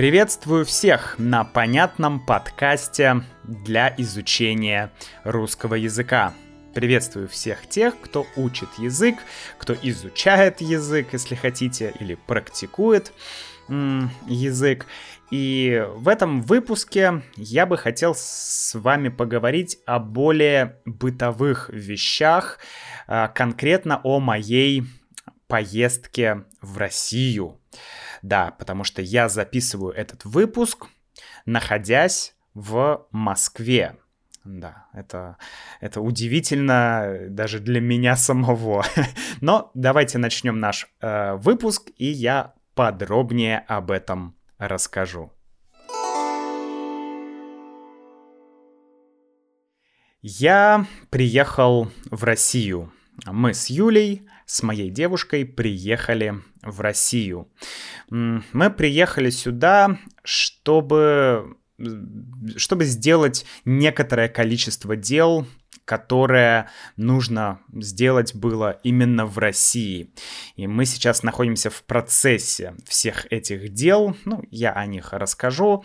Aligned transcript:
Приветствую 0.00 0.64
всех 0.64 1.16
на 1.18 1.44
понятном 1.44 2.24
подкасте 2.24 3.22
для 3.44 3.94
изучения 3.98 4.90
русского 5.24 5.74
языка. 5.74 6.32
Приветствую 6.72 7.28
всех 7.28 7.68
тех, 7.68 8.00
кто 8.00 8.26
учит 8.34 8.70
язык, 8.78 9.16
кто 9.58 9.74
изучает 9.74 10.62
язык, 10.62 11.08
если 11.12 11.34
хотите, 11.34 11.92
или 12.00 12.14
практикует 12.14 13.12
язык. 13.68 14.86
И 15.30 15.86
в 15.96 16.08
этом 16.08 16.40
выпуске 16.40 17.20
я 17.36 17.66
бы 17.66 17.76
хотел 17.76 18.14
с 18.16 18.72
вами 18.72 19.10
поговорить 19.10 19.80
о 19.84 19.98
более 19.98 20.78
бытовых 20.86 21.68
вещах, 21.68 22.58
а, 23.06 23.28
конкретно 23.28 24.00
о 24.02 24.18
моей 24.18 24.84
поездке 25.46 26.44
в 26.62 26.78
Россию. 26.78 27.60
Да, 28.22 28.50
потому 28.52 28.84
что 28.84 29.02
я 29.02 29.28
записываю 29.28 29.92
этот 29.92 30.24
выпуск, 30.24 30.86
находясь 31.46 32.34
в 32.54 33.06
Москве. 33.10 33.96
Да, 34.44 34.86
это, 34.94 35.36
это 35.80 36.00
удивительно 36.00 37.26
даже 37.28 37.60
для 37.60 37.80
меня 37.80 38.16
самого. 38.16 38.84
Но 39.40 39.70
давайте 39.74 40.18
начнем 40.18 40.58
наш 40.58 40.88
э, 41.00 41.34
выпуск, 41.34 41.90
и 41.96 42.06
я 42.06 42.54
подробнее 42.74 43.58
об 43.58 43.90
этом 43.90 44.36
расскажу. 44.58 45.32
Я 50.22 50.86
приехал 51.08 51.90
в 52.10 52.24
Россию. 52.24 52.92
Мы 53.26 53.54
с 53.54 53.68
Юлей 53.68 54.28
с 54.50 54.64
моей 54.64 54.90
девушкой 54.90 55.46
приехали 55.46 56.34
в 56.60 56.80
Россию. 56.80 57.48
Мы 58.10 58.70
приехали 58.70 59.30
сюда, 59.30 59.96
чтобы 60.24 61.56
чтобы 62.56 62.84
сделать 62.84 63.46
некоторое 63.64 64.28
количество 64.28 64.96
дел 64.96 65.46
которое 65.90 66.68
нужно 66.96 67.58
сделать 67.72 68.32
было 68.36 68.78
именно 68.84 69.26
в 69.26 69.38
России. 69.38 70.12
И 70.54 70.68
мы 70.68 70.86
сейчас 70.86 71.24
находимся 71.24 71.68
в 71.68 71.82
процессе 71.82 72.74
всех 72.86 73.26
этих 73.32 73.70
дел. 73.70 74.16
Ну, 74.24 74.44
я 74.52 74.70
о 74.70 74.86
них 74.86 75.12
расскажу. 75.12 75.82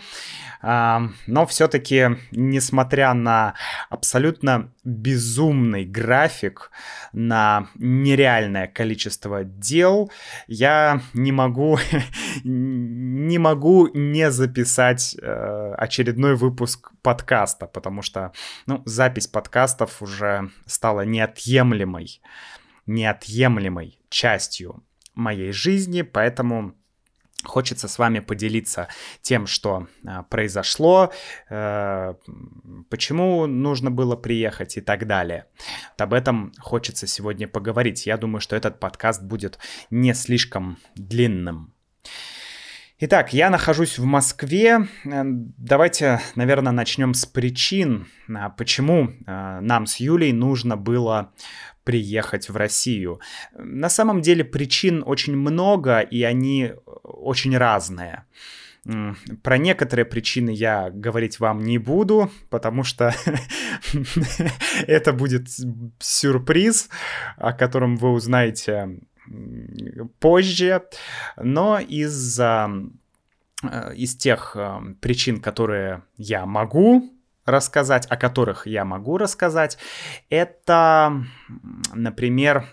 А, 0.61 1.09
но 1.25 1.47
все-таки, 1.47 2.17
несмотря 2.29 3.15
на 3.15 3.55
абсолютно 3.89 4.71
безумный 4.83 5.85
график, 5.85 6.69
на 7.15 7.69
нереальное 7.75 8.67
количество 8.67 9.43
дел, 9.43 10.11
я 10.47 11.01
не 11.13 11.31
могу, 11.31 11.79
не 12.43 13.39
могу 13.39 13.87
не 13.87 14.29
записать 14.29 15.15
э, 15.19 15.73
очередной 15.77 16.35
выпуск 16.35 16.91
подкаста, 17.01 17.67
потому 17.67 18.01
что, 18.01 18.33
ну, 18.65 18.81
запись 18.85 19.27
подкастов 19.27 19.94
уже 20.01 20.51
стала 20.65 21.01
неотъемлемой, 21.01 22.21
неотъемлемой 22.85 23.99
частью 24.09 24.83
моей 25.13 25.51
жизни, 25.51 26.01
поэтому 26.01 26.75
Хочется 27.45 27.87
с 27.87 27.99
вами 27.99 28.19
поделиться 28.19 28.87
тем, 29.21 29.47
что 29.47 29.87
э, 30.03 30.23
произошло, 30.29 31.11
э, 31.49 32.13
почему 32.89 33.45
нужно 33.45 33.91
было 33.91 34.15
приехать 34.15 34.77
и 34.77 34.81
так 34.81 35.05
далее. 35.05 35.45
Об 35.97 36.13
этом 36.13 36.53
хочется 36.59 37.07
сегодня 37.07 37.47
поговорить. 37.47 38.07
Я 38.07 38.17
думаю, 38.17 38.41
что 38.41 38.55
этот 38.55 38.79
подкаст 38.79 39.21
будет 39.21 39.59
не 39.89 40.13
слишком 40.13 40.77
длинным. 40.95 41.73
Итак, 42.97 43.33
я 43.33 43.49
нахожусь 43.49 43.97
в 43.97 44.05
Москве. 44.05 44.87
Э, 45.03 45.23
давайте, 45.25 46.21
наверное, 46.35 46.71
начнем 46.71 47.13
с 47.13 47.25
причин, 47.25 48.07
а, 48.33 48.49
почему 48.49 49.09
э, 49.09 49.59
нам 49.59 49.85
с 49.85 49.97
Юлей 49.97 50.31
нужно 50.31 50.77
было 50.77 51.33
приехать 51.83 52.47
в 52.47 52.55
Россию. 52.55 53.19
На 53.53 53.89
самом 53.89 54.21
деле 54.21 54.45
причин 54.45 55.03
очень 55.05 55.35
много, 55.35 55.99
и 55.99 56.23
они 56.23 56.71
очень 57.03 57.57
разные. 57.57 58.23
Про 59.43 59.57
некоторые 59.57 60.05
причины 60.05 60.51
я 60.51 60.89
говорить 60.89 61.41
вам 61.41 61.63
не 61.63 61.77
буду, 61.77 62.31
потому 62.49 62.85
что 62.85 63.13
это 64.87 65.11
будет 65.11 65.49
сюрприз, 65.99 66.89
о 67.35 67.51
котором 67.51 67.97
вы 67.97 68.11
узнаете 68.11 68.99
позже, 70.19 70.83
но 71.37 71.79
из, 71.79 72.39
э, 72.39 72.69
из 73.95 74.15
тех 74.15 74.55
э, 74.55 74.79
причин, 75.01 75.41
которые 75.41 76.03
я 76.17 76.45
могу 76.45 77.11
рассказать, 77.45 78.07
о 78.07 78.17
которых 78.17 78.65
я 78.65 78.85
могу 78.85 79.17
рассказать, 79.17 79.77
это, 80.29 81.23
например, 81.93 82.65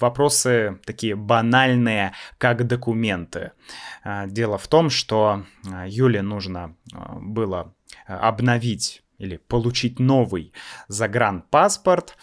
вопросы 0.00 0.80
такие 0.84 1.14
банальные, 1.14 2.12
как 2.38 2.66
документы. 2.66 3.52
Э, 4.04 4.26
дело 4.26 4.58
в 4.58 4.66
том, 4.66 4.90
что 4.90 5.44
Юле 5.86 6.22
нужно 6.22 6.74
было 6.92 7.74
обновить 8.06 9.02
или 9.18 9.36
получить 9.36 9.98
новый 9.98 10.52
загранпаспорт, 10.86 12.16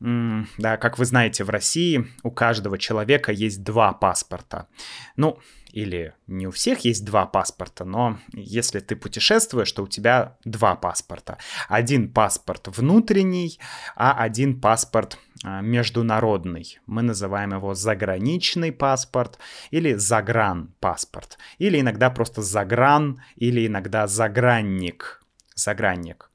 да, 0.00 0.76
как 0.76 0.98
вы 0.98 1.04
знаете, 1.06 1.44
в 1.44 1.50
России 1.50 2.06
у 2.22 2.30
каждого 2.30 2.78
человека 2.78 3.32
есть 3.32 3.62
два 3.62 3.92
паспорта. 3.92 4.68
Ну, 5.16 5.38
или 5.72 6.14
не 6.26 6.46
у 6.46 6.50
всех 6.50 6.80
есть 6.80 7.04
два 7.04 7.26
паспорта, 7.26 7.84
но 7.84 8.18
если 8.32 8.80
ты 8.80 8.96
путешествуешь, 8.96 9.70
то 9.72 9.82
у 9.82 9.86
тебя 9.86 10.36
два 10.44 10.74
паспорта. 10.74 11.38
Один 11.68 12.12
паспорт 12.12 12.68
внутренний, 12.68 13.58
а 13.94 14.12
один 14.12 14.60
паспорт 14.60 15.18
а, 15.44 15.60
международный. 15.60 16.78
Мы 16.86 17.02
называем 17.02 17.52
его 17.52 17.74
заграничный 17.74 18.72
паспорт 18.72 19.38
или 19.70 19.94
загранпаспорт. 19.94 21.36
Или 21.58 21.80
иногда 21.80 22.08
просто 22.08 22.40
загран, 22.40 23.22
или 23.36 23.66
иногда 23.66 24.06
загранник. 24.06 25.22
Загранник. 25.54 26.30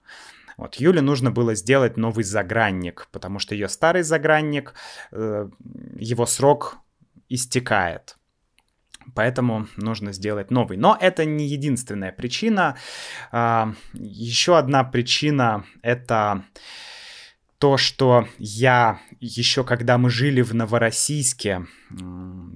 Вот 0.57 0.75
Юле 0.75 1.01
нужно 1.01 1.31
было 1.31 1.55
сделать 1.55 1.97
новый 1.97 2.23
загранник, 2.23 3.07
потому 3.11 3.39
что 3.39 3.55
ее 3.55 3.69
старый 3.69 4.03
загранник, 4.03 4.73
э, 5.11 5.49
его 5.95 6.25
срок 6.25 6.77
истекает. 7.29 8.17
Поэтому 9.15 9.67
нужно 9.77 10.13
сделать 10.13 10.51
новый. 10.51 10.77
Но 10.77 10.97
это 10.99 11.25
не 11.25 11.47
единственная 11.47 12.11
причина. 12.11 12.77
А, 13.31 13.73
еще 13.93 14.57
одна 14.57 14.83
причина 14.83 15.65
это 15.81 16.45
то, 17.57 17.77
что 17.77 18.27
я 18.39 18.99
еще 19.19 19.63
когда 19.63 19.97
мы 19.97 20.09
жили 20.09 20.41
в 20.41 20.53
Новороссийске 20.53 21.67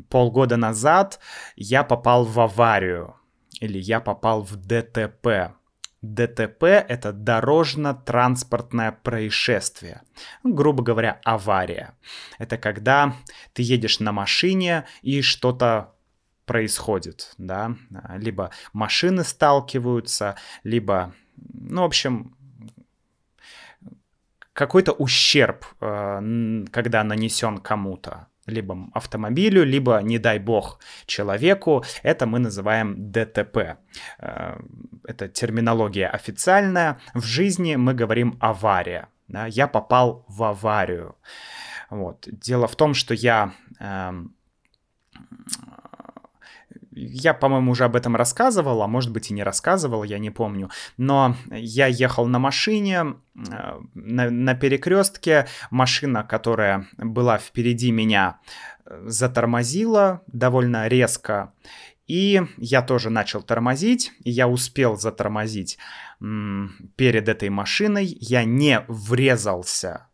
полгода 0.09 0.57
назад, 0.57 1.19
я 1.55 1.83
попал 1.83 2.25
в 2.25 2.39
аварию 2.39 3.15
или 3.59 3.77
я 3.77 3.99
попал 3.99 4.41
в 4.41 4.55
ДТП. 4.55 5.55
ДТП— 6.01 6.63
это 6.87 7.11
дорожно-транспортное 7.11 8.91
происшествие. 8.91 10.01
Ну, 10.43 10.53
грубо 10.53 10.83
говоря, 10.83 11.19
авария. 11.23 11.97
Это 12.37 12.57
когда 12.57 13.15
ты 13.53 13.63
едешь 13.63 13.99
на 13.99 14.11
машине 14.11 14.85
и 15.01 15.21
что-то 15.21 15.93
происходит, 16.45 17.33
да, 17.37 17.75
либо 18.17 18.51
машины 18.71 19.23
сталкиваются, 19.23 20.35
либо, 20.63 21.13
ну, 21.35 21.81
в 21.81 21.85
общем, 21.85 22.35
какой-то 24.53 24.93
ущерб, 24.93 25.65
э, 25.81 26.65
когда 26.71 27.03
нанесен 27.03 27.57
кому-то 27.57 28.27
либо 28.47 28.89
автомобилю, 28.93 29.63
либо, 29.63 29.99
не 30.01 30.19
дай 30.19 30.39
бог, 30.39 30.79
человеку. 31.05 31.83
Это 32.03 32.25
мы 32.25 32.39
называем 32.39 33.11
ДТП. 33.11 33.77
Э, 34.19 34.59
это 35.03 35.27
терминология 35.27 36.07
официальная. 36.07 36.99
В 37.13 37.23
жизни 37.23 37.75
мы 37.75 37.93
говорим 37.93 38.37
авария. 38.39 39.07
Да? 39.27 39.47
Я 39.47 39.67
попал 39.67 40.25
в 40.27 40.43
аварию. 40.43 41.15
Вот. 41.89 42.27
Дело 42.27 42.67
в 42.67 42.75
том, 42.75 42.93
что 42.93 43.13
я 43.13 43.53
эм, 43.79 44.35
я, 46.95 47.33
по-моему, 47.33 47.71
уже 47.71 47.83
об 47.85 47.95
этом 47.95 48.15
рассказывал, 48.15 48.81
а 48.81 48.87
может 48.87 49.11
быть 49.11 49.29
и 49.29 49.33
не 49.33 49.43
рассказывал, 49.43 50.03
я 50.03 50.17
не 50.17 50.31
помню. 50.31 50.69
Но 50.97 51.35
я 51.51 51.87
ехал 51.87 52.25
на 52.25 52.39
машине, 52.39 53.15
э, 53.35 53.79
на, 53.93 54.29
на 54.29 54.55
перекрестке, 54.55 55.47
машина, 55.69 56.23
которая 56.23 56.87
была 56.97 57.37
впереди 57.37 57.91
меня, 57.91 58.39
э, 58.85 59.03
затормозила 59.07 60.21
довольно 60.27 60.87
резко. 60.87 61.53
И 62.07 62.41
я 62.57 62.81
тоже 62.81 63.09
начал 63.09 63.41
тормозить, 63.41 64.13
и 64.23 64.31
я 64.31 64.47
успел 64.47 64.95
затормозить 64.95 65.77
перед 66.19 67.27
этой 67.27 67.49
машиной, 67.49 68.05
я 68.21 68.45
не 68.45 68.85
врезался 68.87 70.07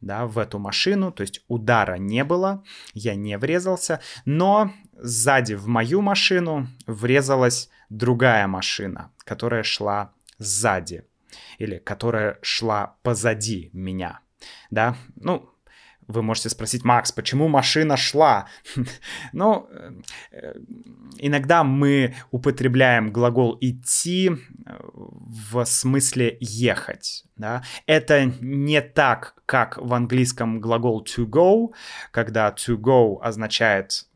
да, 0.00 0.26
в 0.26 0.38
эту 0.38 0.58
машину, 0.58 1.12
то 1.12 1.22
есть 1.22 1.42
удара 1.48 1.96
не 1.96 2.24
было, 2.24 2.64
я 2.94 3.14
не 3.14 3.36
врезался, 3.38 4.00
но 4.24 4.72
сзади 5.02 5.54
в 5.54 5.66
мою 5.66 6.00
машину 6.00 6.68
врезалась 6.86 7.70
другая 7.88 8.46
машина, 8.46 9.10
которая 9.24 9.62
шла 9.62 10.12
сзади 10.38 11.04
или 11.58 11.78
которая 11.78 12.38
шла 12.42 12.96
позади 13.02 13.70
меня. 13.72 14.20
Да, 14.70 14.96
ну, 15.16 15.50
вы 16.10 16.22
можете 16.22 16.48
спросить, 16.48 16.84
Макс, 16.84 17.12
почему 17.12 17.48
машина 17.48 17.96
шла? 17.96 18.46
ну, 19.32 19.68
э, 20.32 20.54
иногда 21.18 21.62
мы 21.62 22.14
употребляем 22.30 23.12
глагол 23.12 23.56
идти 23.60 24.30
в 24.66 25.64
смысле 25.64 26.36
ехать. 26.40 27.24
Да? 27.36 27.62
Это 27.86 28.24
не 28.40 28.80
так, 28.80 29.34
как 29.46 29.78
в 29.78 29.94
английском 29.94 30.60
глагол 30.60 31.04
to 31.04 31.26
go, 31.26 31.72
когда 32.10 32.50
to 32.50 32.76
go 32.76 33.20
означает 33.22 34.06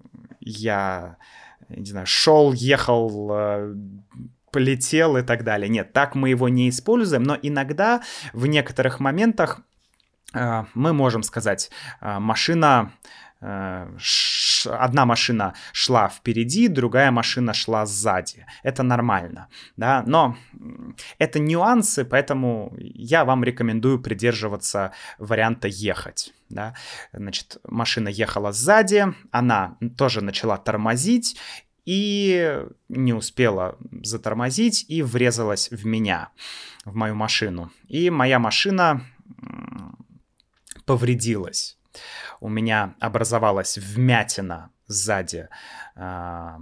я, 0.45 1.17
не 1.69 1.87
знаю, 1.87 2.07
шел, 2.07 2.53
ехал, 2.53 3.31
э, 3.33 3.75
полетел 4.53 5.17
и 5.17 5.23
так 5.23 5.45
далее. 5.45 5.69
Нет, 5.69 5.93
так 5.93 6.15
мы 6.15 6.31
его 6.31 6.49
не 6.49 6.69
используем, 6.69 7.25
но 7.25 7.37
иногда 7.41 8.03
в 8.33 8.47
некоторых 8.47 9.01
моментах 9.01 9.61
Э, 10.35 10.65
мы 10.75 10.93
можем 10.93 11.23
сказать, 11.23 11.71
э, 12.01 12.19
машина 12.19 12.93
одна 14.71 15.05
машина 15.05 15.53
шла 15.73 16.09
впереди, 16.09 16.67
другая 16.67 17.11
машина 17.11 17.53
шла 17.53 17.85
сзади. 17.85 18.47
Это 18.63 18.83
нормально, 18.83 19.49
да, 19.77 20.03
но 20.07 20.35
это 21.19 21.41
нюансы, 21.41 22.07
поэтому 22.07 22.73
я 22.79 23.27
вам 23.27 23.45
рекомендую 23.45 24.01
придерживаться 24.01 24.93
варианта 25.19 25.69
ехать, 25.69 26.33
да. 26.55 26.75
Значит, 27.13 27.59
машина 27.65 28.09
ехала 28.09 28.53
сзади, 28.53 29.07
она 29.31 29.77
тоже 29.99 30.23
начала 30.23 30.57
тормозить, 30.57 31.37
и 31.85 32.65
не 32.89 33.13
успела 33.13 33.77
затормозить 34.03 34.87
и 34.89 35.03
врезалась 35.03 35.71
в 35.71 35.85
меня, 35.85 36.31
в 36.85 36.95
мою 36.95 37.15
машину. 37.15 37.71
И 37.89 38.09
моя 38.09 38.39
машина 38.39 39.05
повредилась. 40.87 41.79
У 42.41 42.49
меня 42.49 42.95
образовалась 43.01 43.79
вмятина 43.79 44.71
сзади, 44.87 45.49
а, 45.95 46.59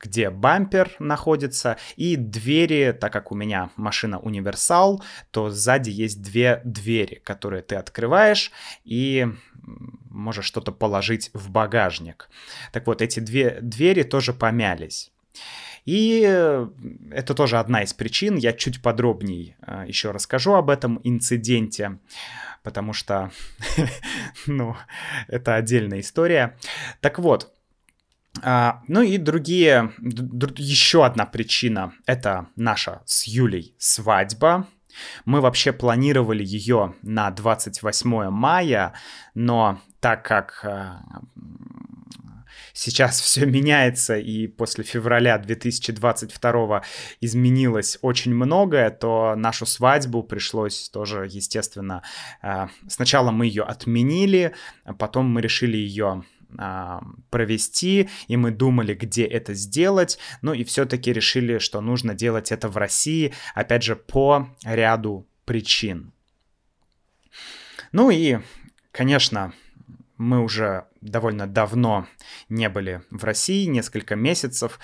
где 0.00 0.30
бампер 0.30 0.96
находится, 0.98 1.76
и 1.96 2.16
двери, 2.16 2.96
так 2.98 3.12
как 3.12 3.32
у 3.32 3.34
меня 3.34 3.70
машина 3.76 4.18
универсал, 4.18 5.02
то 5.30 5.50
сзади 5.50 5.90
есть 5.90 6.22
две 6.22 6.60
двери, 6.64 7.16
которые 7.16 7.62
ты 7.62 7.76
открываешь 7.76 8.50
и 8.84 9.28
можешь 10.08 10.46
что-то 10.46 10.72
положить 10.72 11.30
в 11.34 11.50
багажник. 11.50 12.28
Так 12.72 12.86
вот, 12.86 13.02
эти 13.02 13.20
две 13.20 13.58
двери 13.60 14.02
тоже 14.02 14.32
помялись. 14.32 15.12
И 15.86 16.20
это 17.10 17.34
тоже 17.34 17.58
одна 17.58 17.82
из 17.82 17.94
причин. 17.94 18.36
Я 18.36 18.52
чуть 18.52 18.82
подробнее 18.82 19.56
а, 19.62 19.86
еще 19.86 20.10
расскажу 20.10 20.52
об 20.52 20.68
этом 20.68 21.00
инциденте 21.04 21.98
потому 22.62 22.92
что, 22.92 23.30
ну, 24.46 24.76
это 25.28 25.54
отдельная 25.54 26.00
история. 26.00 26.56
Так 27.00 27.18
вот, 27.18 27.52
а, 28.42 28.82
ну 28.88 29.02
и 29.02 29.18
другие, 29.18 29.92
еще 29.98 31.04
одна 31.04 31.26
причина, 31.26 31.92
это 32.06 32.46
наша 32.56 33.02
с 33.04 33.26
Юлей 33.26 33.74
свадьба. 33.78 34.66
Мы 35.24 35.40
вообще 35.40 35.72
планировали 35.72 36.44
ее 36.44 36.94
на 37.02 37.30
28 37.30 38.30
мая, 38.30 38.94
но 39.34 39.80
так 40.00 40.24
как 40.24 40.60
а, 40.64 41.02
сейчас 42.72 43.20
все 43.20 43.46
меняется, 43.46 44.16
и 44.16 44.46
после 44.46 44.84
февраля 44.84 45.38
2022 45.38 46.82
изменилось 47.20 47.98
очень 48.02 48.34
многое, 48.34 48.90
то 48.90 49.34
нашу 49.36 49.66
свадьбу 49.66 50.22
пришлось 50.22 50.88
тоже, 50.88 51.28
естественно, 51.30 52.02
э, 52.42 52.68
сначала 52.88 53.30
мы 53.30 53.46
ее 53.46 53.62
отменили, 53.62 54.54
а 54.84 54.94
потом 54.94 55.26
мы 55.26 55.40
решили 55.40 55.76
ее 55.76 56.24
провести, 57.30 58.08
и 58.28 58.36
мы 58.36 58.50
думали, 58.50 58.94
где 58.94 59.24
это 59.24 59.54
сделать, 59.54 60.18
ну 60.42 60.52
и 60.52 60.64
все-таки 60.64 61.12
решили, 61.12 61.58
что 61.58 61.80
нужно 61.80 62.14
делать 62.14 62.52
это 62.52 62.68
в 62.68 62.76
России, 62.76 63.32
опять 63.54 63.82
же, 63.82 63.96
по 63.96 64.48
ряду 64.64 65.26
причин. 65.44 66.12
Ну 67.92 68.10
и, 68.10 68.38
конечно, 68.92 69.52
мы 70.16 70.42
уже 70.42 70.86
довольно 71.00 71.46
давно 71.46 72.06
не 72.48 72.68
были 72.68 73.02
в 73.10 73.24
России, 73.24 73.64
несколько 73.66 74.16
месяцев, 74.16 74.78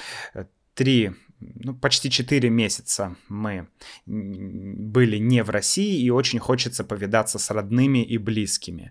три 0.75 1.13
ну, 1.41 1.75
почти 1.75 2.11
4 2.11 2.49
месяца 2.49 3.15
мы 3.29 3.69
были 4.07 5.19
не 5.19 5.43
в 5.45 5.51
России, 5.51 6.01
и 6.01 6.11
очень 6.11 6.39
хочется 6.39 6.85
повидаться 6.85 7.39
с 7.39 7.51
родными 7.51 8.03
и 8.03 8.19
близкими. 8.19 8.91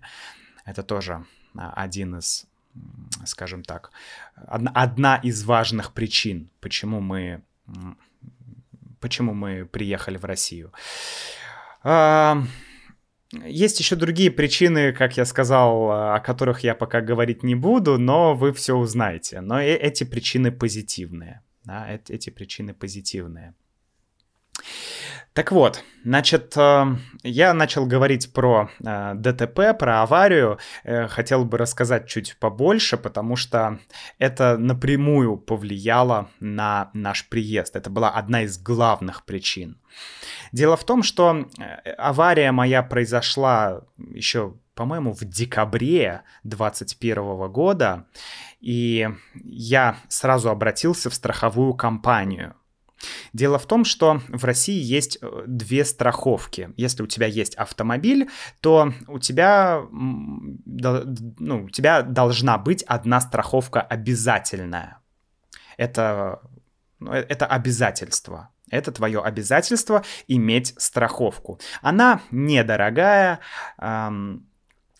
Это 0.64 0.82
тоже 0.82 1.24
а, 1.56 1.72
один 1.72 2.16
из, 2.18 2.46
скажем 3.24 3.62
так, 3.62 3.90
одна 4.74 5.16
из 5.16 5.44
важных 5.44 5.92
причин, 5.92 6.50
почему 6.60 7.00
мы, 7.00 7.42
почему 9.00 9.34
мы 9.34 9.66
приехали 9.66 10.16
в 10.16 10.24
Россию. 10.24 10.72
А, 11.82 12.42
есть 13.44 13.80
еще 13.80 13.96
другие 13.96 14.30
причины, 14.30 14.92
как 14.92 15.16
я 15.16 15.24
сказал, 15.24 16.14
о 16.14 16.20
которых 16.20 16.60
я 16.60 16.74
пока 16.74 17.00
говорить 17.00 17.42
не 17.42 17.54
буду, 17.54 17.98
но 17.98 18.34
вы 18.34 18.52
все 18.52 18.74
узнаете. 18.74 19.40
Но 19.40 19.60
эти 19.60 20.04
причины 20.04 20.52
позитивные. 20.52 21.42
Да, 21.64 22.00
эти 22.08 22.30
причины 22.30 22.74
позитивные. 22.74 23.54
Так 25.36 25.52
вот, 25.52 25.84
значит, 26.02 26.56
э, 26.56 26.96
я 27.22 27.52
начал 27.52 27.84
говорить 27.84 28.32
про 28.32 28.70
э, 28.82 29.12
ДТП, 29.16 29.78
про 29.78 30.00
аварию. 30.00 30.58
Э, 30.82 31.08
хотел 31.08 31.44
бы 31.44 31.58
рассказать 31.58 32.08
чуть 32.08 32.38
побольше, 32.38 32.96
потому 32.96 33.36
что 33.36 33.78
это 34.18 34.56
напрямую 34.56 35.36
повлияло 35.36 36.30
на 36.40 36.88
наш 36.94 37.28
приезд. 37.28 37.76
Это 37.76 37.90
была 37.90 38.08
одна 38.08 38.44
из 38.44 38.56
главных 38.56 39.26
причин. 39.26 39.78
Дело 40.52 40.74
в 40.78 40.84
том, 40.84 41.02
что 41.02 41.46
авария 41.98 42.50
моя 42.50 42.82
произошла 42.82 43.82
еще, 43.98 44.54
по-моему, 44.74 45.12
в 45.12 45.22
декабре 45.22 46.22
2021 46.44 47.52
года, 47.52 48.06
и 48.60 49.06
я 49.34 49.98
сразу 50.08 50.48
обратился 50.48 51.10
в 51.10 51.14
страховую 51.14 51.74
компанию– 51.74 52.54
Дело 53.32 53.58
в 53.58 53.66
том, 53.66 53.84
что 53.84 54.20
в 54.28 54.44
России 54.44 54.80
есть 54.80 55.18
э, 55.20 55.44
две 55.46 55.84
страховки. 55.84 56.70
Если 56.76 57.02
у 57.02 57.06
тебя 57.06 57.26
есть 57.26 57.54
автомобиль, 57.54 58.30
то 58.60 58.92
у 59.06 59.18
тебя, 59.18 59.82
ну, 59.90 61.64
у 61.64 61.70
тебя 61.70 62.02
должна 62.02 62.58
быть 62.58 62.82
одна 62.84 63.20
страховка 63.20 63.80
обязательная. 63.80 65.00
Это, 65.76 66.40
ну, 66.98 67.12
э, 67.12 67.26
это 67.28 67.46
обязательство. 67.46 68.50
Это 68.70 68.90
твое 68.90 69.22
обязательство 69.22 70.02
иметь 70.26 70.74
страховку. 70.76 71.60
Она 71.82 72.20
недорогая, 72.30 73.38
эм, 73.78 74.48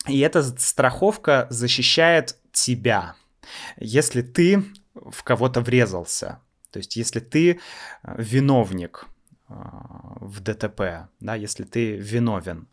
и 0.07 0.19
эта 0.19 0.41
страховка 0.41 1.47
защищает 1.49 2.37
тебя, 2.53 3.15
если 3.77 4.21
ты 4.21 4.63
в 4.93 5.23
кого-то 5.23 5.59
врезался. 5.59 6.39
То 6.71 6.79
есть 6.79 6.95
если 6.95 7.19
ты 7.19 7.51
э, 7.51 7.57
виновник 8.17 9.05
э, 9.49 9.53
в 9.53 10.39
ДТП, 10.41 11.09
да, 11.19 11.35
если 11.35 11.63
ты 11.63 11.97
виновен. 11.97 12.67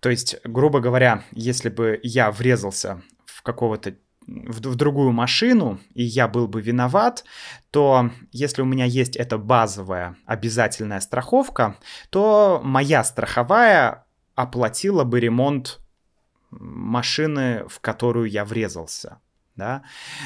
То 0.00 0.10
есть, 0.10 0.36
грубо 0.44 0.80
говоря, 0.80 1.24
если 1.32 1.68
бы 1.68 1.98
я 2.02 2.30
врезался 2.30 3.02
в 3.26 3.42
какого-то 3.42 3.94
в, 4.26 4.60
в 4.60 4.74
другую 4.76 5.12
машину, 5.12 5.80
и 5.94 6.02
я 6.02 6.28
был 6.28 6.48
бы 6.48 6.60
виноват, 6.60 7.24
то 7.70 8.10
если 8.30 8.62
у 8.62 8.66
меня 8.66 8.84
есть 8.84 9.16
эта 9.16 9.38
базовая 9.38 10.16
обязательная 10.26 11.00
страховка, 11.00 11.76
то 12.10 12.60
моя 12.62 13.02
страховая 13.04 14.06
оплатила 14.34 15.04
бы 15.04 15.18
ремонт 15.18 15.80
машины, 16.50 17.64
в 17.68 17.80
которую 17.80 18.30
я 18.30 18.44
врезался 18.44 19.18
да, 19.58 19.82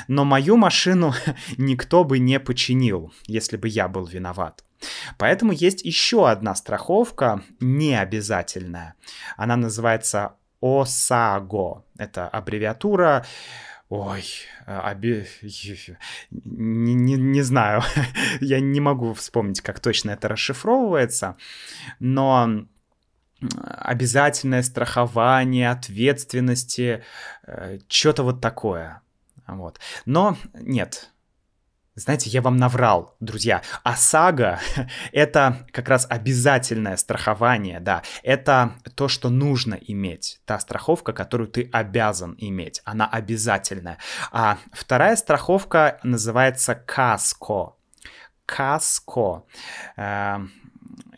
но 0.07 0.25
мою 0.25 0.57
машину 0.57 1.15
никто 1.57 2.05
бы 2.05 2.21
не 2.21 2.39
починил, 2.39 3.13
если 3.27 3.57
бы 3.57 3.67
я 3.67 3.89
был 3.89 4.07
виноват. 4.07 4.65
Поэтому 5.19 5.53
есть 5.53 5.85
еще 5.85 6.29
одна 6.29 6.55
страховка, 6.55 7.43
необязательная. 7.61 8.95
Она 9.37 9.57
называется 9.57 10.35
ОСАГО. 10.61 11.85
Это 11.99 12.29
аббревиатура 12.29 13.25
Ой, 13.89 14.25
оби... 14.67 15.27
не, 16.31 16.95
не, 16.95 17.15
не 17.15 17.43
знаю, 17.43 17.83
я 18.41 18.59
не 18.59 18.81
могу 18.81 19.13
вспомнить, 19.13 19.61
как 19.61 19.81
точно 19.81 20.13
это 20.13 20.29
расшифровывается, 20.29 21.37
но 22.01 22.67
обязательное 23.67 24.63
страхование, 24.63 25.71
ответственности, 25.71 27.03
э, 27.47 27.79
что-то 27.89 28.23
вот 28.23 28.41
такое. 28.41 29.02
Вот. 29.47 29.81
Но 30.07 30.37
нет, 30.55 31.13
знаете, 31.95 32.31
я 32.31 32.41
вам 32.41 32.57
наврал, 32.57 33.17
друзья. 33.21 33.61
ОСАГО— 33.83 34.59
это 35.13 35.67
как 35.73 35.91
раз 35.91 36.07
обязательное 36.09 36.97
страхование, 36.97 37.81
да. 37.81 38.03
Это 38.23 38.73
то, 38.95 39.09
что 39.09 39.29
нужно 39.29 39.75
иметь. 39.75 40.41
Та 40.47 40.59
страховка, 40.59 41.13
которую 41.13 41.49
ты 41.49 41.69
обязан 41.71 42.35
иметь. 42.39 42.81
Она 42.87 43.07
обязательная. 43.07 43.99
А 44.31 44.57
вторая 44.73 45.17
страховка 45.17 46.01
называется 46.03 46.75
КАСКО. 46.75 47.75
КАСКО. 48.47 49.45
Эм, 49.97 50.51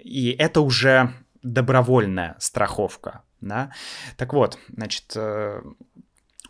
и 0.01 0.31
это 0.31 0.61
уже 0.61 1.13
добровольная 1.45 2.35
страховка. 2.41 3.23
Да? 3.41 3.71
Так 4.17 4.33
вот, 4.33 4.59
значит, 4.69 5.13
э, 5.15 5.63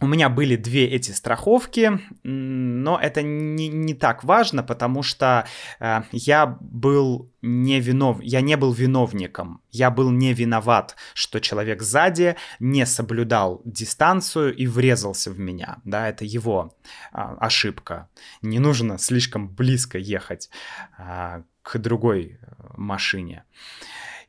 у 0.05 0.07
меня 0.07 0.29
были 0.29 0.57
две 0.57 0.85
эти 0.87 1.13
страховки, 1.13 1.99
но 2.23 2.99
это 3.01 3.23
не, 3.23 3.69
не 3.69 3.95
так 3.95 4.23
важно, 4.23 4.63
потому 4.63 5.03
что 5.03 5.47
э, 5.81 6.03
я 6.13 6.59
был 6.61 7.33
не 7.41 7.81
винов, 7.81 8.19
я 8.21 8.43
не 8.43 8.59
был 8.59 8.75
виновником, 8.75 9.63
я 9.71 9.91
был 9.91 10.11
не 10.11 10.35
виноват, 10.35 10.97
что 11.15 11.41
человек 11.41 11.81
сзади 11.81 12.37
не 12.61 12.85
соблюдал 12.85 13.63
дистанцию 13.65 14.55
и 14.55 14.67
врезался 14.67 15.31
в 15.31 15.39
меня, 15.39 15.79
да, 15.85 16.07
это 16.11 16.27
его 16.27 16.77
э, 17.13 17.17
ошибка. 17.41 18.11
Не 18.43 18.59
нужно 18.59 18.99
слишком 18.99 19.49
близко 19.49 19.97
ехать 19.97 20.51
э, 20.99 21.43
к 21.63 21.79
другой 21.79 22.39
машине. 22.77 23.45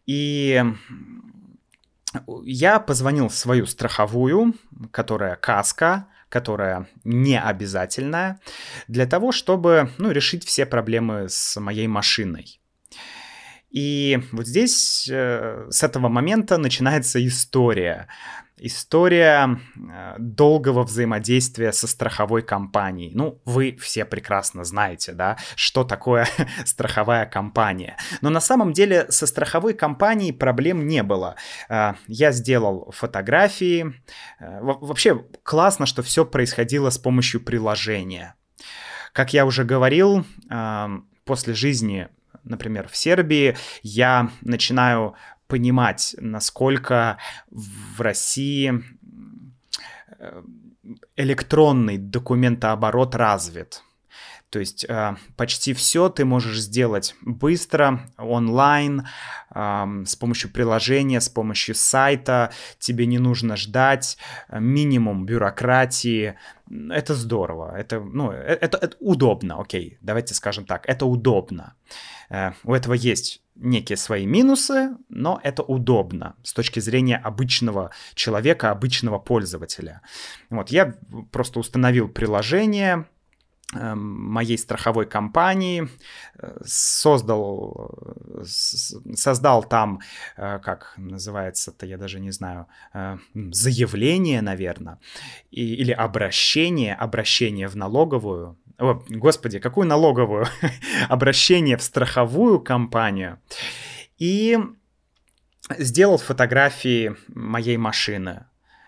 И 0.05 0.63
я 2.43 2.79
позвонил 2.79 3.29
в 3.29 3.35
свою 3.35 3.65
страховую, 3.65 4.55
которая 4.91 5.35
каска, 5.35 6.07
которая 6.29 6.87
не 7.03 7.39
обязательная, 7.39 8.39
для 8.87 9.05
того, 9.05 9.31
чтобы 9.31 9.91
ну, 9.97 10.11
решить 10.11 10.45
все 10.45 10.65
проблемы 10.65 11.27
с 11.29 11.59
моей 11.59 11.87
машиной. 11.87 12.59
И 13.69 14.19
вот 14.31 14.47
здесь 14.47 15.09
э, 15.11 15.67
с 15.69 15.83
этого 15.83 16.07
момента 16.07 16.57
начинается 16.57 17.25
история 17.25 18.07
история 18.57 19.59
э, 19.75 20.15
долгого 20.17 20.83
взаимодействия 20.83 21.71
со 21.71 21.87
страховой 21.87 22.41
компанией. 22.41 23.11
Ну, 23.13 23.41
вы 23.45 23.77
все 23.81 24.05
прекрасно 24.05 24.63
знаете, 24.63 25.13
да, 25.13 25.37
что 25.55 25.83
такое 25.83 26.27
страховая 26.65 27.25
компания. 27.25 27.97
Но 28.21 28.29
на 28.29 28.39
самом 28.39 28.73
деле 28.73 29.07
со 29.09 29.27
страховой 29.27 29.73
компанией 29.73 30.31
проблем 30.31 30.87
не 30.87 31.03
было. 31.03 31.35
Э, 31.69 31.93
я 32.07 32.31
сделал 32.31 32.91
фотографии. 32.91 33.93
Э, 34.39 34.59
вообще 34.61 35.25
классно, 35.43 35.85
что 35.85 36.01
все 36.01 36.25
происходило 36.25 36.89
с 36.89 36.97
помощью 36.97 37.41
приложения. 37.41 38.35
Как 39.11 39.33
я 39.33 39.45
уже 39.45 39.63
говорил, 39.63 40.25
после 41.23 41.53
жизни 41.53 42.09
например, 42.45 42.87
в 42.87 42.95
Сербии, 42.95 43.57
я 43.81 44.29
начинаю 44.41 45.15
понимать, 45.55 46.17
насколько 46.19 47.17
в 47.49 48.01
России 48.01 48.83
э, 50.19 50.43
электронный 51.15 51.97
документооборот 51.97 53.15
развит. 53.15 53.81
То 54.49 54.59
есть 54.59 54.85
э, 54.89 55.15
почти 55.37 55.73
все 55.73 56.09
ты 56.09 56.25
можешь 56.25 56.59
сделать 56.59 57.15
быстро, 57.21 58.01
онлайн, 58.17 59.07
э, 59.53 60.03
с 60.05 60.17
помощью 60.17 60.51
приложения, 60.51 61.21
с 61.21 61.29
помощью 61.29 61.73
сайта. 61.73 62.51
Тебе 62.79 63.05
не 63.05 63.17
нужно 63.17 63.55
ждать, 63.55 64.17
э, 64.49 64.59
минимум 64.59 65.25
бюрократии. 65.25 66.35
Это 66.69 67.15
здорово, 67.15 67.77
это, 67.77 68.01
ну, 68.01 68.31
это, 68.31 68.77
это 68.77 68.97
удобно, 68.99 69.61
окей, 69.61 69.97
давайте 70.01 70.33
скажем 70.33 70.65
так, 70.65 70.85
это 70.89 71.05
удобно. 71.05 71.75
У 72.63 72.73
этого 72.73 72.95
есть 72.95 73.44
некие 73.55 73.97
свои 73.97 74.25
минусы, 74.25 74.97
но 75.09 75.39
это 75.43 75.63
удобно 75.63 76.35
с 76.43 76.53
точки 76.53 76.79
зрения 76.79 77.17
обычного 77.17 77.91
человека, 78.13 78.71
обычного 78.71 79.19
пользователя. 79.19 80.01
Вот, 80.49 80.69
я 80.69 80.95
просто 81.31 81.59
установил 81.59 82.09
приложение, 82.09 83.05
эм, 83.73 83.99
моей 84.31 84.57
страховой 84.57 85.05
компании, 85.05 85.87
э, 86.37 86.57
создал, 86.65 87.91
создал 88.43 89.63
там, 89.63 89.99
э, 90.37 90.59
как 90.59 90.93
называется-то, 90.97 91.85
я 91.85 91.97
даже 91.97 92.19
не 92.19 92.31
знаю, 92.31 92.67
заявление, 93.33 94.41
наверное, 94.41 94.99
или 95.51 95.91
обращение, 95.91 96.93
обращение 96.93 97.67
в 97.67 97.75
налоговую, 97.75 98.57
о, 98.77 99.03
господи, 99.09 99.59
какую 99.59 99.87
налоговую? 99.87 100.47
Обращение 101.09 101.77
в 101.77 101.81
страховую 101.81 102.59
компанию. 102.59 103.39
И 104.17 104.57
сделал 105.77 106.17
фотографии 106.17 107.15
моей 107.27 107.77
машины. 107.77 108.45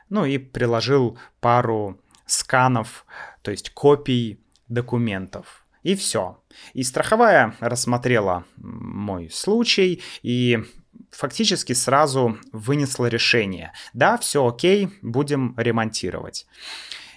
Ну 0.10 0.25
и 0.25 0.38
приложил 0.38 1.17
пару 1.39 2.00
сканов, 2.25 3.06
то 3.41 3.51
есть 3.51 3.72
копий 3.72 4.39
документов. 4.67 5.65
И 5.84 5.96
все. 5.96 6.44
И 6.74 6.84
страховая 6.84 7.56
рассмотрела 7.60 8.46
мой 8.58 9.29
случай 9.29 10.01
и 10.22 10.63
фактически 11.12 11.74
сразу 11.74 12.38
вынесла 12.51 13.06
решение. 13.06 13.72
Да, 13.94 14.17
все 14.17 14.46
окей, 14.46 14.89
будем 15.01 15.56
ремонтировать. 15.58 16.46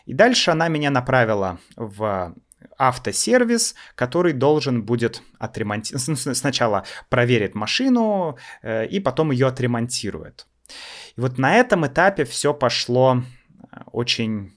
И 0.06 0.14
дальше 0.14 0.50
она 0.50 0.68
меня 0.68 0.90
направила 0.90 1.58
в 1.76 2.34
автосервис, 2.78 3.74
который 3.94 4.32
должен 4.32 4.82
будет 4.82 5.22
отремонтировать, 5.38 6.36
сначала 6.36 6.84
проверит 7.08 7.54
машину 7.54 8.38
э, 8.62 8.86
и 8.86 9.00
потом 9.00 9.30
ее 9.30 9.46
отремонтирует. 9.46 10.46
И 11.16 11.20
вот 11.20 11.38
на 11.38 11.56
этом 11.56 11.86
этапе 11.86 12.24
все 12.24 12.54
пошло 12.54 13.22
э, 13.72 13.80
очень, 13.92 14.56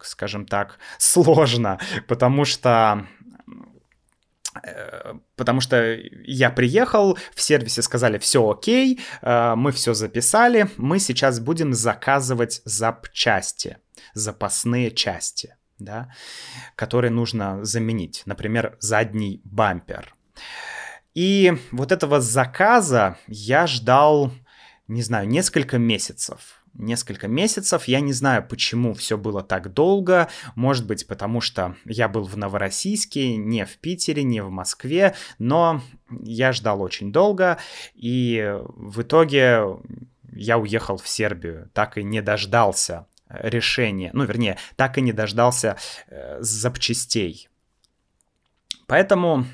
скажем 0.00 0.46
так, 0.46 0.78
сложно, 0.98 1.78
потому 2.06 2.44
что 2.44 3.06
э, 4.62 5.14
потому 5.36 5.60
что 5.60 5.98
я 6.24 6.50
приехал, 6.50 7.18
в 7.34 7.40
сервисе 7.40 7.82
сказали, 7.82 8.18
все 8.18 8.48
окей, 8.48 9.00
мы 9.22 9.72
все 9.72 9.94
записали, 9.94 10.68
мы 10.76 10.98
сейчас 10.98 11.40
будем 11.40 11.72
заказывать 11.74 12.62
запчасти, 12.64 13.78
запасные 14.14 14.90
части 14.90 15.56
да, 15.78 16.12
который 16.74 17.10
нужно 17.10 17.64
заменить, 17.64 18.22
например, 18.26 18.76
задний 18.80 19.40
бампер. 19.44 20.14
И 21.14 21.56
вот 21.70 21.92
этого 21.92 22.20
заказа 22.20 23.16
я 23.26 23.66
ждал, 23.66 24.32
не 24.86 25.02
знаю, 25.02 25.26
несколько 25.28 25.78
месяцев. 25.78 26.62
Несколько 26.74 27.26
месяцев, 27.26 27.88
я 27.88 28.00
не 28.00 28.12
знаю, 28.12 28.46
почему 28.46 28.92
все 28.92 29.16
было 29.16 29.42
так 29.42 29.72
долго, 29.72 30.28
может 30.56 30.86
быть, 30.86 31.06
потому 31.06 31.40
что 31.40 31.74
я 31.86 32.06
был 32.06 32.24
в 32.24 32.36
Новороссийске, 32.36 33.36
не 33.36 33.64
в 33.64 33.78
Питере, 33.78 34.24
не 34.24 34.42
в 34.42 34.50
Москве, 34.50 35.14
но 35.38 35.80
я 36.10 36.52
ждал 36.52 36.82
очень 36.82 37.12
долго, 37.12 37.56
и 37.94 38.54
в 38.66 39.00
итоге 39.00 39.62
я 40.32 40.58
уехал 40.58 40.98
в 40.98 41.08
Сербию, 41.08 41.70
так 41.72 41.96
и 41.96 42.02
не 42.02 42.20
дождался 42.20 43.06
решения, 43.28 44.10
ну, 44.12 44.24
вернее, 44.24 44.58
так 44.76 44.98
и 44.98 45.00
не 45.00 45.12
дождался 45.12 45.76
э, 46.08 46.38
запчастей. 46.40 47.48
Поэтому 48.86 49.46